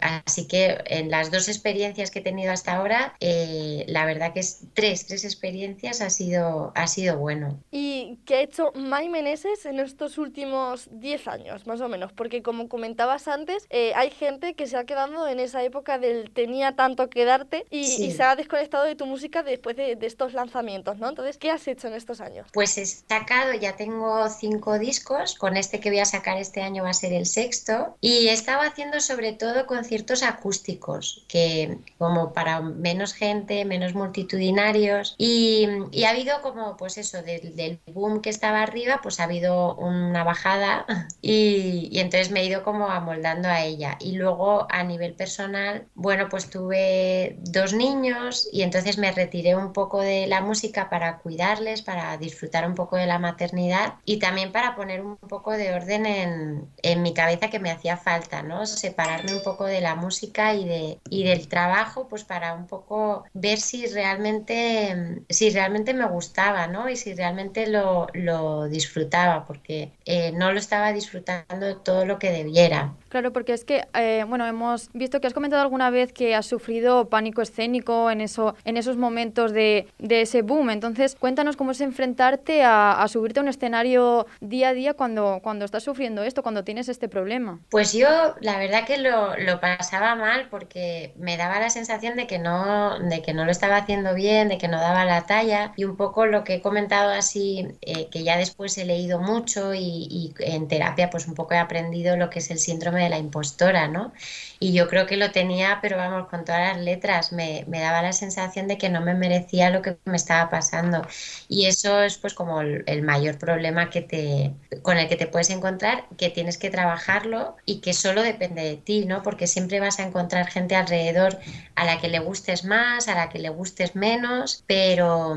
así 0.00 0.46
que 0.48 0.78
en 0.86 1.10
las 1.10 1.30
dos 1.30 1.48
experiencias 1.48 2.10
que 2.10 2.18
he 2.20 2.22
tenido 2.22 2.52
hasta 2.52 2.74
ahora, 2.74 3.16
eh, 3.20 3.84
la 3.88 4.04
verdad 4.04 4.32
que 4.34 4.40
es 4.40 4.60
tres, 4.74 5.06
tres 5.06 5.24
experiencias 5.24 6.00
ha 6.00 6.10
sido, 6.10 6.72
ha 6.74 6.86
sido 6.86 7.18
bueno. 7.18 7.58
¿Y 7.74 8.18
qué 8.26 8.34
ha 8.36 8.42
hecho 8.42 8.72
Mai 8.74 9.08
Meneses 9.08 9.64
en 9.64 9.80
estos 9.80 10.18
últimos 10.18 10.88
10 10.92 11.26
años, 11.26 11.66
más 11.66 11.80
o 11.80 11.88
menos? 11.88 12.12
Porque 12.12 12.42
como 12.42 12.68
comentabas 12.68 13.28
antes, 13.28 13.66
eh, 13.70 13.92
hay 13.96 14.10
gente 14.10 14.54
que 14.54 14.66
se 14.66 14.76
ha 14.76 14.84
quedado 14.84 15.26
en 15.26 15.40
esa 15.40 15.62
época 15.64 15.81
del 15.98 16.32
tenía 16.32 16.74
tanto 16.76 17.08
que 17.10 17.24
darte 17.24 17.66
y, 17.70 17.84
Sí. 17.84 18.06
y 18.06 18.10
se 18.12 18.22
ha 18.22 18.36
desconectado 18.36 18.84
de 18.84 18.96
tu 18.96 19.06
música 19.06 19.42
después 19.42 19.76
de, 19.76 19.96
de 19.96 20.06
estos 20.06 20.32
lanzamientos, 20.34 20.98
¿no? 20.98 21.08
Entonces, 21.08 21.38
¿qué 21.38 21.50
has 21.50 21.66
hecho 21.68 21.88
en 21.88 21.94
estos 21.94 22.20
años? 22.20 22.48
Pues 22.52 22.76
he 22.78 22.86
sacado, 22.86 23.52
ya 23.54 23.76
tengo 23.76 24.28
cinco 24.28 24.78
discos, 24.78 25.34
con 25.34 25.56
este 25.56 25.80
que 25.80 25.90
voy 25.90 26.00
a 26.00 26.04
sacar 26.04 26.36
este 26.38 26.60
año 26.62 26.82
va 26.84 26.90
a 26.90 26.94
ser 26.94 27.12
el 27.12 27.26
sexto, 27.26 27.96
y 28.00 28.28
he 28.28 28.32
estado 28.32 28.60
haciendo 28.62 29.00
sobre 29.00 29.32
todo 29.32 29.66
conciertos 29.66 30.22
acústicos, 30.22 31.24
que 31.28 31.78
como 31.98 32.32
para 32.32 32.60
menos 32.60 33.14
gente, 33.14 33.64
menos 33.64 33.94
multitudinarios, 33.94 35.14
y, 35.18 35.66
y 35.92 36.04
ha 36.04 36.10
habido 36.10 36.40
como, 36.42 36.76
pues 36.76 36.98
eso, 36.98 37.22
del, 37.22 37.56
del 37.56 37.80
boom 37.86 38.20
que 38.20 38.30
estaba 38.30 38.62
arriba, 38.62 39.00
pues 39.02 39.18
ha 39.20 39.24
habido 39.24 39.74
una 39.76 40.24
bajada, 40.24 40.84
y, 41.22 41.88
y 41.90 41.98
entonces 42.00 42.30
me 42.30 42.40
he 42.42 42.46
ido 42.46 42.62
como 42.62 42.88
amoldando 42.88 43.48
a 43.48 43.62
ella. 43.64 43.96
Y 44.00 44.12
luego 44.16 44.66
a 44.70 44.82
nivel 44.84 45.14
personal, 45.14 45.71
bueno, 45.94 46.28
pues 46.28 46.50
tuve 46.50 47.36
dos 47.40 47.72
niños 47.72 48.48
y 48.52 48.62
entonces 48.62 48.98
me 48.98 49.12
retiré 49.12 49.56
un 49.56 49.72
poco 49.72 50.00
de 50.00 50.26
la 50.26 50.40
música 50.40 50.88
para 50.90 51.18
cuidarles, 51.18 51.82
para 51.82 52.16
disfrutar 52.16 52.66
un 52.66 52.74
poco 52.74 52.96
de 52.96 53.06
la 53.06 53.18
maternidad 53.18 53.94
y 54.04 54.18
también 54.18 54.52
para 54.52 54.74
poner 54.76 55.02
un 55.02 55.16
poco 55.16 55.52
de 55.52 55.72
orden 55.74 56.06
en, 56.06 57.02
mi 57.02 57.14
cabeza 57.14 57.50
que 57.50 57.58
me 57.58 57.70
hacía 57.70 57.96
falta, 57.96 58.42
¿no? 58.42 58.66
Separarme 58.66 59.34
un 59.34 59.42
poco 59.42 59.64
de 59.64 59.80
la 59.80 59.94
música 59.94 60.54
y, 60.54 60.64
de, 60.64 60.98
y 61.08 61.24
del 61.24 61.48
trabajo, 61.48 62.08
pues 62.08 62.24
para 62.24 62.54
un 62.54 62.66
poco 62.66 63.24
ver 63.32 63.58
si 63.58 63.86
realmente, 63.86 65.22
si 65.28 65.50
realmente 65.50 65.94
me 65.94 66.06
gustaba, 66.06 66.66
¿no? 66.66 66.88
Y 66.88 66.96
si 66.96 67.14
realmente 67.14 67.66
lo, 67.66 68.06
lo 68.12 68.68
disfrutaba, 68.68 69.46
porque 69.46 69.92
eh, 70.04 70.32
no 70.32 70.52
lo 70.52 70.58
estaba 70.58 70.92
disfrutando 70.92 71.76
todo 71.78 72.04
lo 72.04 72.18
que 72.18 72.30
debiera. 72.30 72.94
Claro, 73.12 73.30
porque 73.30 73.52
es 73.52 73.66
que, 73.66 73.84
eh, 73.92 74.24
bueno, 74.26 74.46
hemos 74.46 74.88
visto 74.94 75.20
que 75.20 75.26
has 75.26 75.34
comentado 75.34 75.60
alguna 75.60 75.90
vez 75.90 76.14
que 76.14 76.34
has 76.34 76.46
sufrido 76.46 77.10
pánico 77.10 77.42
escénico 77.42 78.10
en, 78.10 78.22
eso, 78.22 78.54
en 78.64 78.78
esos 78.78 78.96
momentos 78.96 79.52
de, 79.52 79.86
de 79.98 80.22
ese 80.22 80.40
boom. 80.40 80.70
Entonces, 80.70 81.14
cuéntanos 81.14 81.58
cómo 81.58 81.72
es 81.72 81.82
enfrentarte 81.82 82.62
a, 82.62 83.02
a 83.02 83.08
subirte 83.08 83.40
a 83.40 83.42
un 83.42 83.50
escenario 83.50 84.24
día 84.40 84.70
a 84.70 84.72
día 84.72 84.94
cuando, 84.94 85.40
cuando 85.42 85.66
estás 85.66 85.82
sufriendo 85.82 86.22
esto, 86.22 86.42
cuando 86.42 86.64
tienes 86.64 86.88
este 86.88 87.06
problema. 87.06 87.60
Pues 87.68 87.92
yo 87.92 88.08
la 88.40 88.56
verdad 88.56 88.86
que 88.86 88.96
lo, 88.96 89.36
lo 89.36 89.60
pasaba 89.60 90.14
mal 90.14 90.48
porque 90.48 91.12
me 91.18 91.36
daba 91.36 91.60
la 91.60 91.68
sensación 91.68 92.16
de 92.16 92.26
que, 92.26 92.38
no, 92.38 92.98
de 92.98 93.20
que 93.20 93.34
no 93.34 93.44
lo 93.44 93.50
estaba 93.50 93.76
haciendo 93.76 94.14
bien, 94.14 94.48
de 94.48 94.56
que 94.56 94.68
no 94.68 94.80
daba 94.80 95.04
la 95.04 95.26
talla 95.26 95.74
y 95.76 95.84
un 95.84 95.98
poco 95.98 96.24
lo 96.24 96.44
que 96.44 96.54
he 96.54 96.62
comentado 96.62 97.10
así, 97.10 97.68
eh, 97.82 98.08
que 98.08 98.22
ya 98.24 98.38
después 98.38 98.78
he 98.78 98.86
leído 98.86 99.18
mucho 99.18 99.74
y, 99.74 100.08
y 100.10 100.34
en 100.38 100.66
terapia 100.66 101.10
pues 101.10 101.28
un 101.28 101.34
poco 101.34 101.52
he 101.52 101.58
aprendido 101.58 102.16
lo 102.16 102.30
que 102.30 102.38
es 102.38 102.50
el 102.50 102.56
síndrome 102.56 103.01
de 103.02 103.10
la 103.10 103.18
impostora, 103.18 103.88
¿no? 103.88 104.12
Y 104.58 104.72
yo 104.72 104.88
creo 104.88 105.06
que 105.06 105.16
lo 105.16 105.32
tenía, 105.32 105.78
pero 105.82 105.96
vamos, 105.96 106.28
con 106.28 106.44
todas 106.44 106.76
las 106.76 106.84
letras, 106.84 107.32
me, 107.32 107.64
me 107.68 107.80
daba 107.80 108.02
la 108.02 108.12
sensación 108.12 108.68
de 108.68 108.78
que 108.78 108.88
no 108.88 109.00
me 109.00 109.14
merecía 109.14 109.70
lo 109.70 109.82
que 109.82 109.98
me 110.04 110.16
estaba 110.16 110.48
pasando. 110.50 111.02
Y 111.48 111.66
eso 111.66 112.02
es 112.02 112.18
pues 112.18 112.34
como 112.34 112.60
el, 112.60 112.84
el 112.86 113.02
mayor 113.02 113.38
problema 113.38 113.90
que 113.90 114.02
te, 114.02 114.54
con 114.82 114.98
el 114.98 115.08
que 115.08 115.16
te 115.16 115.26
puedes 115.26 115.50
encontrar, 115.50 116.06
que 116.16 116.30
tienes 116.30 116.58
que 116.58 116.70
trabajarlo 116.70 117.56
y 117.66 117.80
que 117.80 117.92
solo 117.92 118.22
depende 118.22 118.62
de 118.62 118.76
ti, 118.76 119.04
¿no? 119.06 119.22
Porque 119.22 119.46
siempre 119.46 119.80
vas 119.80 119.98
a 119.98 120.04
encontrar 120.04 120.46
gente 120.48 120.76
alrededor 120.76 121.38
a 121.74 121.84
la 121.84 122.00
que 122.00 122.08
le 122.08 122.18
gustes 122.20 122.64
más, 122.64 123.08
a 123.08 123.14
la 123.14 123.28
que 123.28 123.38
le 123.38 123.48
gustes 123.48 123.94
menos, 123.96 124.64
pero 124.66 125.36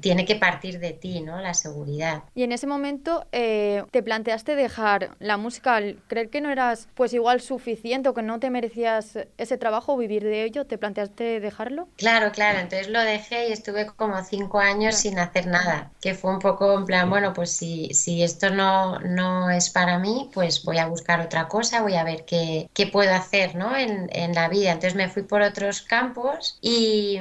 tiene 0.00 0.24
que 0.24 0.36
partir 0.36 0.78
de 0.78 0.92
ti, 0.92 1.20
¿no? 1.20 1.40
La 1.40 1.54
seguridad. 1.54 2.22
Y 2.34 2.42
en 2.42 2.52
ese 2.52 2.66
momento 2.66 3.26
eh, 3.32 3.84
te 3.90 4.02
planteaste 4.02 4.54
dejar 4.54 5.16
la 5.18 5.36
música, 5.36 5.76
al 5.76 5.98
creer 6.06 6.30
que 6.30 6.40
no 6.40 6.50
eras 6.50 6.88
pues 6.94 7.12
igual 7.12 7.40
suficiente 7.40 8.08
o 8.08 8.14
que 8.14 8.22
no 8.22 8.38
te 8.40 8.50
merecías 8.50 9.18
ese 9.36 9.58
trabajo 9.58 9.94
o 9.94 9.96
vivir 9.96 10.24
de 10.24 10.44
ello, 10.44 10.66
¿te 10.66 10.78
planteaste 10.78 11.40
dejarlo? 11.40 11.88
Claro, 11.96 12.32
claro, 12.32 12.58
entonces 12.58 12.88
lo 12.88 13.00
dejé 13.00 13.48
y 13.48 13.52
estuve 13.52 13.86
como 13.86 14.22
cinco 14.24 14.58
años 14.58 14.96
sin 14.96 15.18
hacer 15.18 15.46
nada, 15.46 15.90
que 16.00 16.14
fue 16.14 16.32
un 16.32 16.38
poco 16.38 16.76
en 16.78 16.84
plan, 16.84 17.08
bueno, 17.10 17.32
pues 17.32 17.50
si, 17.50 17.92
si 17.94 18.22
esto 18.22 18.50
no, 18.50 18.98
no 19.00 19.50
es 19.50 19.70
para 19.70 19.98
mí, 19.98 20.30
pues 20.34 20.64
voy 20.64 20.78
a 20.78 20.86
buscar 20.86 21.20
otra 21.20 21.48
cosa, 21.48 21.82
voy 21.82 21.94
a 21.94 22.04
ver 22.04 22.24
qué, 22.24 22.68
qué 22.74 22.86
puedo 22.86 23.12
hacer, 23.14 23.54
¿no? 23.56 23.76
En, 23.76 24.08
en 24.12 24.34
la 24.34 24.48
vida. 24.48 24.72
Entonces 24.72 24.94
me 24.94 25.08
fui 25.08 25.22
por 25.22 25.42
otros 25.42 25.82
campos 25.82 26.58
y, 26.60 27.18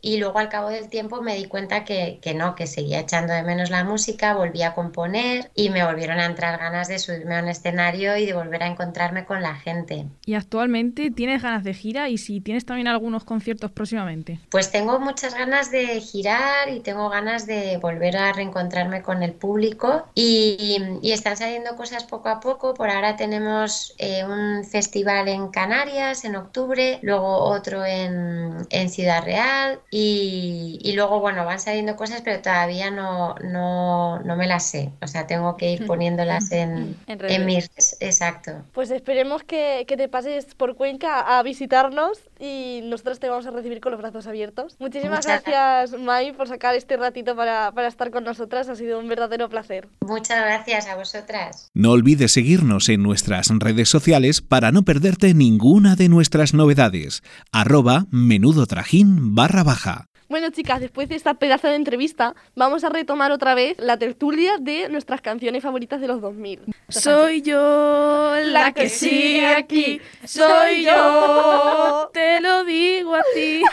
y 0.00 0.18
luego 0.18 0.38
al 0.38 0.48
cabo 0.48 0.68
del 0.68 0.88
tiempo 0.88 1.22
me 1.22 1.36
di 1.36 1.46
cuenta 1.46 1.84
que, 1.84 1.93
que 2.22 2.34
no, 2.34 2.54
que 2.54 2.66
seguía 2.66 3.00
echando 3.00 3.32
de 3.32 3.42
menos 3.42 3.70
la 3.70 3.84
música, 3.84 4.34
volví 4.34 4.62
a 4.62 4.74
componer 4.74 5.50
y 5.54 5.70
me 5.70 5.84
volvieron 5.84 6.18
a 6.18 6.26
entrar 6.26 6.58
ganas 6.58 6.88
de 6.88 6.98
subirme 6.98 7.36
a 7.36 7.42
un 7.42 7.48
escenario 7.48 8.16
y 8.16 8.26
de 8.26 8.32
volver 8.32 8.62
a 8.62 8.66
encontrarme 8.66 9.24
con 9.24 9.42
la 9.42 9.54
gente. 9.54 10.06
¿Y 10.24 10.34
actualmente 10.34 11.10
tienes 11.10 11.42
ganas 11.42 11.64
de 11.64 11.74
gira 11.74 12.08
y 12.08 12.18
si 12.18 12.40
tienes 12.40 12.64
también 12.64 12.88
algunos 12.88 13.24
conciertos 13.24 13.70
próximamente? 13.70 14.40
Pues 14.50 14.70
tengo 14.70 14.98
muchas 15.00 15.34
ganas 15.34 15.70
de 15.70 16.00
girar 16.00 16.68
y 16.68 16.80
tengo 16.80 17.08
ganas 17.08 17.46
de 17.46 17.78
volver 17.78 18.16
a 18.16 18.32
reencontrarme 18.32 19.02
con 19.02 19.22
el 19.22 19.32
público 19.32 20.04
y, 20.14 20.78
y 21.02 21.12
están 21.12 21.36
saliendo 21.36 21.76
cosas 21.76 22.04
poco 22.04 22.28
a 22.28 22.40
poco. 22.40 22.74
Por 22.74 22.90
ahora 22.90 23.16
tenemos 23.16 23.94
eh, 23.98 24.24
un 24.24 24.64
festival 24.64 25.28
en 25.28 25.48
Canarias 25.48 26.24
en 26.24 26.36
octubre, 26.36 26.98
luego 27.02 27.38
otro 27.38 27.84
en, 27.84 28.66
en 28.70 28.90
Ciudad 28.90 29.22
Real 29.24 29.80
y, 29.90 30.78
y 30.82 30.92
luego, 30.92 31.20
bueno, 31.20 31.44
van 31.44 31.60
saliendo 31.60 31.83
cosas 31.96 32.22
pero 32.22 32.40
todavía 32.40 32.90
no, 32.90 33.34
no, 33.44 34.18
no 34.20 34.36
me 34.36 34.46
las 34.46 34.66
sé. 34.66 34.90
O 35.00 35.06
sea, 35.06 35.26
tengo 35.26 35.56
que 35.56 35.72
ir 35.72 35.86
poniéndolas 35.86 36.50
en, 36.52 36.96
En 37.06 37.24
en, 37.24 37.46
mis... 37.46 37.70
Exacto. 38.00 38.52
Pues 38.72 38.90
esperemos 38.90 39.44
que, 39.44 39.84
que 39.86 39.96
te 39.96 40.08
pases 40.08 40.54
por 40.54 40.76
Cuenca 40.76 41.38
a 41.38 41.42
visitarnos 41.42 42.18
y 42.40 42.80
nosotros 42.84 43.20
te 43.20 43.28
vamos 43.28 43.46
a 43.46 43.50
recibir 43.50 43.80
con 43.80 43.92
los 43.92 44.00
brazos 44.00 44.26
abiertos. 44.26 44.76
Muchísimas 44.78 45.24
Muchas 45.24 45.42
gracias, 45.44 46.00
Mai, 46.00 46.32
por 46.32 46.48
sacar 46.48 46.74
este 46.74 46.96
ratito 46.96 47.36
para, 47.36 47.72
para 47.72 47.88
estar 47.88 48.10
con 48.10 48.24
nosotras. 48.24 48.68
Ha 48.68 48.76
sido 48.76 48.98
un 48.98 49.08
verdadero 49.08 49.48
placer. 49.48 49.88
Muchas 50.00 50.40
gracias 50.40 50.86
a 50.86 50.96
vosotras. 50.96 51.70
No 51.74 51.92
olvides 51.92 52.32
seguirnos 52.32 52.88
en 52.88 53.02
nuestras 53.02 53.48
redes 53.58 53.88
sociales 53.88 54.40
para 54.40 54.72
no 54.72 54.82
perderte 54.82 55.34
ninguna 55.34 55.96
de 55.96 56.08
nuestras 56.08 56.54
novedades. 56.54 57.22
Arroba 57.52 58.06
menudo 58.10 58.66
trajín 58.66 59.34
barra 59.34 59.62
baja. 59.62 60.06
Bueno, 60.34 60.50
chicas, 60.50 60.80
después 60.80 61.08
de 61.08 61.14
esta 61.14 61.34
pedazo 61.34 61.68
de 61.68 61.76
entrevista, 61.76 62.34
vamos 62.56 62.82
a 62.82 62.88
retomar 62.88 63.30
otra 63.30 63.54
vez 63.54 63.76
la 63.78 63.96
tertulia 63.98 64.58
de 64.58 64.88
nuestras 64.88 65.20
canciones 65.20 65.62
favoritas 65.62 66.00
de 66.00 66.08
los 66.08 66.20
2000. 66.20 66.74
Soy 66.88 67.42
yo 67.42 68.34
la 68.42 68.72
que 68.72 68.88
sigue 68.88 69.46
aquí, 69.46 70.00
soy 70.24 70.82
yo, 70.82 72.10
te 72.12 72.40
lo 72.40 72.64
digo 72.64 73.14
a 73.14 73.22
ti. 73.32 73.62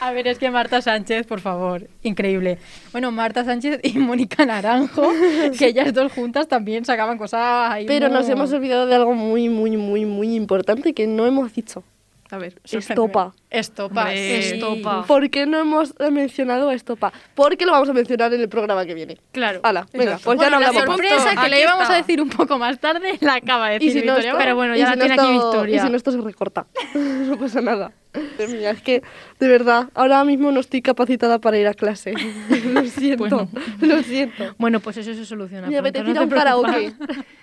A 0.00 0.12
ver, 0.12 0.28
es 0.28 0.38
que 0.38 0.50
Marta 0.50 0.82
Sánchez, 0.82 1.26
por 1.26 1.40
favor, 1.40 1.88
increíble. 2.02 2.58
Bueno, 2.92 3.10
Marta 3.12 3.42
Sánchez 3.42 3.80
y 3.82 3.92
Mónica 3.98 4.44
Naranjo, 4.44 5.10
que 5.58 5.68
ellas 5.68 5.94
dos 5.94 6.12
juntas 6.12 6.46
también 6.46 6.84
sacaban 6.84 7.16
cosas 7.16 7.72
ahí 7.72 7.86
Pero 7.86 8.10
nos 8.10 8.28
hemos 8.28 8.52
olvidado 8.52 8.84
de 8.84 8.96
algo 8.96 9.14
muy, 9.14 9.48
muy, 9.48 9.78
muy, 9.78 10.04
muy 10.04 10.34
importante 10.34 10.92
que 10.92 11.06
no 11.06 11.24
hemos 11.24 11.54
dicho. 11.54 11.82
A 12.32 12.38
ver, 12.38 12.60
Estopa. 12.70 13.32
Estopa. 13.50 14.14
Estopa. 14.14 15.04
¿Por 15.06 15.28
qué 15.30 15.46
no 15.46 15.58
hemos 15.58 15.94
mencionado 16.12 16.68
a 16.68 16.74
Estopa? 16.74 17.12
Porque 17.34 17.66
lo 17.66 17.72
vamos 17.72 17.88
a 17.88 17.92
mencionar 17.92 18.32
en 18.32 18.40
el 18.40 18.48
programa 18.48 18.86
que 18.86 18.94
viene. 18.94 19.18
Claro. 19.32 19.60
Hala, 19.64 19.86
venga, 19.92 20.04
Exacto. 20.12 20.24
pues 20.26 20.38
ya 20.38 20.44
Bueno, 20.44 20.56
no 20.56 20.60
la 20.60 20.66
hablamos 20.68 20.88
más. 20.88 20.96
sorpresa 21.08 21.30
que 21.34 21.40
Aquí 21.40 21.50
le 21.50 21.60
íbamos 21.62 21.90
a 21.90 21.94
decir 21.94 22.22
un 22.22 22.28
poco 22.30 22.56
más 22.58 22.78
tarde 22.78 23.16
la 23.20 23.34
acaba 23.34 23.68
de 23.70 23.74
decir 23.80 23.88
Y 23.88 23.92
si 23.92 23.98
no 23.98 24.14
Victoria. 24.14 24.28
esto, 24.30 24.38
pero 24.38 24.54
bueno, 24.54 24.76
ya 24.76 24.84
si 24.84 24.90
la 24.90 24.96
no 24.96 25.00
tiene 25.06 25.14
aquí 25.14 25.32
esto- 25.36 25.46
Victoria. 25.50 25.76
Y 25.76 25.80
si 25.80 25.90
no 25.90 25.96
esto 25.96 26.12
se 26.12 26.20
recorta, 26.20 26.66
no 26.94 27.36
pasa 27.38 27.60
nada. 27.60 27.92
Mía, 28.48 28.70
es 28.70 28.82
que, 28.82 29.02
de 29.38 29.48
verdad, 29.48 29.88
ahora 29.94 30.24
mismo 30.24 30.50
no 30.50 30.60
estoy 30.60 30.82
capacitada 30.82 31.38
para 31.40 31.58
ir 31.58 31.66
a 31.68 31.74
clase. 31.74 32.12
lo 32.72 32.84
siento, 32.86 33.18
Pues 33.18 33.30
no. 33.32 33.48
lo 33.80 34.02
siento. 34.02 34.54
Bueno, 34.58 34.80
pues 34.80 34.96
eso 34.96 35.14
se 35.14 35.24
soluciona. 35.24 35.68
Me 35.68 35.78
apetece 35.78 36.04
no 36.04 36.10
ir 36.10 36.18
a 36.18 36.22
un 36.22 36.28
karaoke. 36.30 36.92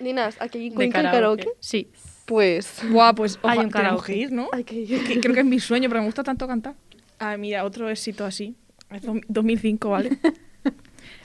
Ninas, 0.00 0.36
aquí 0.40 0.64
en 0.64 0.68
De 0.70 0.74
Cuenca 0.74 0.98
hay 0.98 1.04
karaoke. 1.06 1.42
karaoke. 1.44 1.58
Sí. 1.60 1.90
Pues 2.28 2.82
Buah, 2.90 3.14
pues 3.14 3.38
Hay 3.42 3.56
oja- 3.56 3.66
un 3.66 3.70
tenemos 3.72 4.02
karaoke. 4.02 4.12
que 4.12 4.18
ir, 4.18 4.32
¿no? 4.32 4.48
hay 4.52 4.62
que 4.62 4.84
Que 4.84 5.14
ir. 5.14 5.20
creo 5.22 5.32
que 5.34 5.40
es 5.40 5.46
mi 5.46 5.58
sueño, 5.60 5.88
pero 5.88 6.02
me 6.02 6.06
gusta 6.06 6.22
tanto 6.22 6.46
cantar. 6.46 6.74
Ah, 7.18 7.38
mira, 7.38 7.64
otro 7.64 7.88
éxito 7.88 8.26
así. 8.26 8.54
Es 8.90 9.00
do- 9.02 9.18
2005, 9.28 9.88
¿vale? 9.88 10.10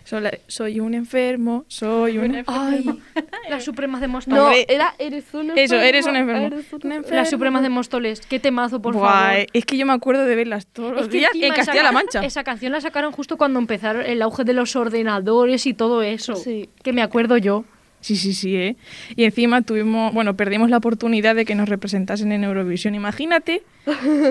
Soy, 0.06 0.22
soy 0.48 0.80
un 0.82 0.94
enfermo, 0.96 1.64
soy 1.70 2.18
un 2.18 2.36
enfermo. 2.36 2.98
Las 3.50 3.64
Supremas 3.64 4.02
de 4.02 4.08
No, 4.08 4.14
Móstoles. 4.14 4.66
era 4.68 4.94
eres 5.00 5.26
un 5.34 5.50
enfermo. 5.52 5.62
Eso, 5.62 5.76
eres 5.78 6.06
un 6.06 6.16
enfermo. 6.18 6.48
eres 6.48 6.74
un 6.74 6.82
Un 6.86 6.92
enfermo. 6.92 7.16
Las 7.18 7.30
Supremas 7.30 7.64
de 7.64 7.70
Móstoles. 7.70 8.20
Qué 8.22 8.38
temazo, 8.40 8.82
por 8.82 8.96
Buah, 8.96 9.10
favor. 9.32 9.48
es 9.54 9.66
que 9.66 9.78
yo 9.78 9.86
me 9.86 9.94
acuerdo 9.94 10.26
de 10.26 10.36
verlas 10.36 10.68
todos 10.68 10.92
los 10.92 11.02
Es 11.04 11.08
que 11.08 11.18
días 11.20 11.32
en 11.36 11.44
esa 11.46 11.56
Castilla-La 11.56 11.90
ca- 11.90 11.94
Mancha. 11.94 12.26
Esa 12.26 12.44
canción 12.44 12.74
la 12.74 12.82
sacaron 12.82 13.14
justo 13.14 13.38
cuando 13.38 13.60
empezaron 13.60 14.06
el 14.06 14.22
auge 14.22 14.44
de 14.44 14.52
los 14.54 14.76
ordenadores 14.76 15.66
y 15.68 15.74
todo 15.74 16.02
eso. 16.02 16.36
Sí. 16.36 16.70
Que 16.84 16.92
me 16.92 17.02
acuerdo 17.02 17.38
yo. 17.38 17.64
Sí, 18.04 18.18
sí, 18.18 18.34
sí, 18.34 18.56
¿eh? 18.58 18.76
Y 19.16 19.24
encima 19.24 19.62
tuvimos, 19.62 20.14
bueno, 20.14 20.36
perdimos 20.36 20.70
la 20.70 20.76
oportunidad 20.78 21.36
de 21.36 21.46
que 21.46 21.56
nos 21.56 21.70
representasen 21.70 22.34
en 22.34 22.44
Eurovisión. 22.44 22.96
Imagínate 22.96 23.64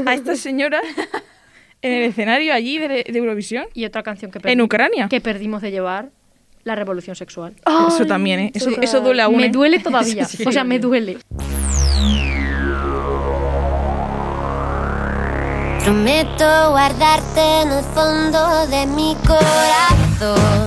a 0.07 0.13
estas 0.15 0.41
señoras 0.41 0.83
en 1.81 1.93
el 1.95 2.03
escenario 2.03 2.53
allí 2.53 2.77
de, 2.79 2.89
de 2.89 3.19
Eurovisión, 3.19 3.65
Y 3.73 3.87
otra 3.87 4.03
canción 4.03 4.31
que, 4.31 4.39
en 4.45 4.59
perdi- 4.59 4.63
Ucrania. 4.65 5.09
que 5.09 5.23
perdimos 5.23 5.63
de 5.63 5.71
llevar, 5.71 6.11
la 6.65 6.75
revolución 6.77 7.17
sexual. 7.17 7.55
Eso 7.89 8.05
también, 8.07 8.39
¿eh? 8.41 8.53
Eso, 8.55 9.01
duele 9.01 9.23
aún. 9.23 9.39
Me 9.39 9.47
¿eh? 9.47 9.51
duele 9.51 9.79
todavía. 9.83 10.27
Sí. 10.27 10.45
O 10.47 10.53
sea, 10.53 10.65
me 10.65 10.79
duele. 10.79 11.17
Prometo 15.83 16.71
guardarte 16.71 17.41
en 17.63 17.73
el 17.73 17.85
fondo 17.85 18.67
de 18.69 18.87
mi 18.87 19.17
corazón. 19.27 20.62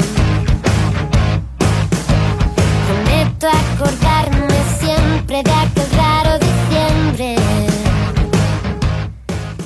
Prometo 3.46 3.50
acordarme 3.74 4.58
siempre 4.80 5.44
de 5.44 5.52
aquel 5.52 5.98
raro 5.98 6.40
diciembre. 6.40 7.36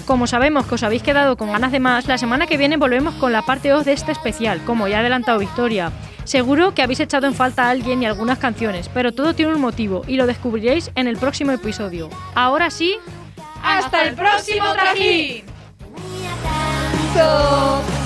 Como 0.05 0.27
sabemos 0.27 0.65
que 0.65 0.75
os 0.75 0.83
habéis 0.83 1.03
quedado 1.03 1.37
con 1.37 1.51
ganas 1.51 1.71
de 1.71 1.79
más, 1.79 2.07
la 2.07 2.17
semana 2.17 2.47
que 2.47 2.57
viene 2.57 2.77
volvemos 2.77 3.13
con 3.15 3.31
la 3.31 3.43
parte 3.43 3.69
2 3.69 3.85
de 3.85 3.93
este 3.93 4.11
especial, 4.11 4.61
como 4.65 4.87
ya 4.87 4.97
ha 4.97 4.99
adelantado 4.99 5.39
Victoria. 5.39 5.91
Seguro 6.25 6.73
que 6.73 6.81
habéis 6.81 6.99
echado 6.99 7.27
en 7.27 7.33
falta 7.33 7.65
a 7.65 7.69
alguien 7.69 8.03
y 8.03 8.05
algunas 8.05 8.37
canciones, 8.37 8.89
pero 8.89 9.13
todo 9.13 9.33
tiene 9.33 9.53
un 9.53 9.61
motivo 9.61 10.01
y 10.07 10.15
lo 10.15 10.27
descubriréis 10.27 10.91
en 10.95 11.07
el 11.07 11.17
próximo 11.17 11.51
episodio. 11.51 12.09
Ahora 12.35 12.71
sí, 12.71 12.97
¡Hasta 13.63 14.03
el 14.03 14.15
próximo 14.15 14.73
trajín! 14.73 15.43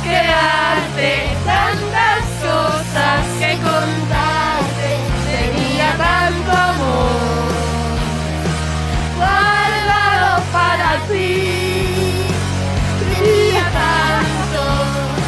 Quedarte 0.03 1.29
tantas 1.45 2.25
cosas 2.41 3.25
que 3.39 3.55
contarte. 3.55 4.42
Amor 6.41 7.51
guardado 9.17 10.43
para 10.51 10.89
ti. 11.07 12.25
Tenía 12.99 13.63
tanto 13.71 14.63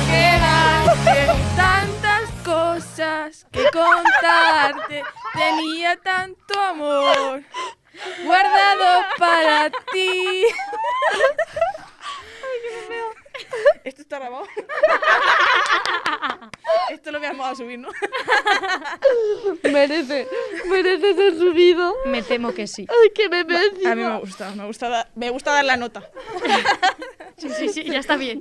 Quedarte 0.10 1.18
tantas 1.56 2.26
cosas 2.44 3.46
que 3.52 3.64
contarte. 3.72 5.04
Tenía 5.34 5.96
tanto 5.98 6.60
amor 6.60 7.44
guardado 8.26 9.06
para 9.18 9.70
ti. 9.92 10.46
Esto 13.84 14.02
está 14.02 14.20
grabado. 14.20 14.46
Esto 16.90 17.12
lo 17.12 17.20
vamos 17.20 17.48
a 17.48 17.56
subir, 17.56 17.80
¿no? 17.80 17.90
Merece, 19.64 20.28
merece 20.70 21.14
ser 21.16 21.34
subido. 21.38 21.94
me 22.06 22.22
temo 22.24 22.54
que 22.54 22.68
sí. 22.68 22.86
Ay, 22.90 23.10
qué 23.14 23.28
bebé 23.28 23.58
A 23.86 23.96
mí 23.96 24.04
me 24.04 24.20
gusta, 24.20 24.52
me 24.52 24.66
gusta, 24.66 24.90
da- 24.90 25.10
me 25.16 25.30
gusta 25.30 25.52
dar 25.52 25.66
la 25.66 25.78
nota. 25.78 26.10
Sí, 27.38 27.50
sí, 27.50 27.70
sí, 27.70 27.84
ya 27.84 28.00
está 28.00 28.16
bien. 28.16 28.40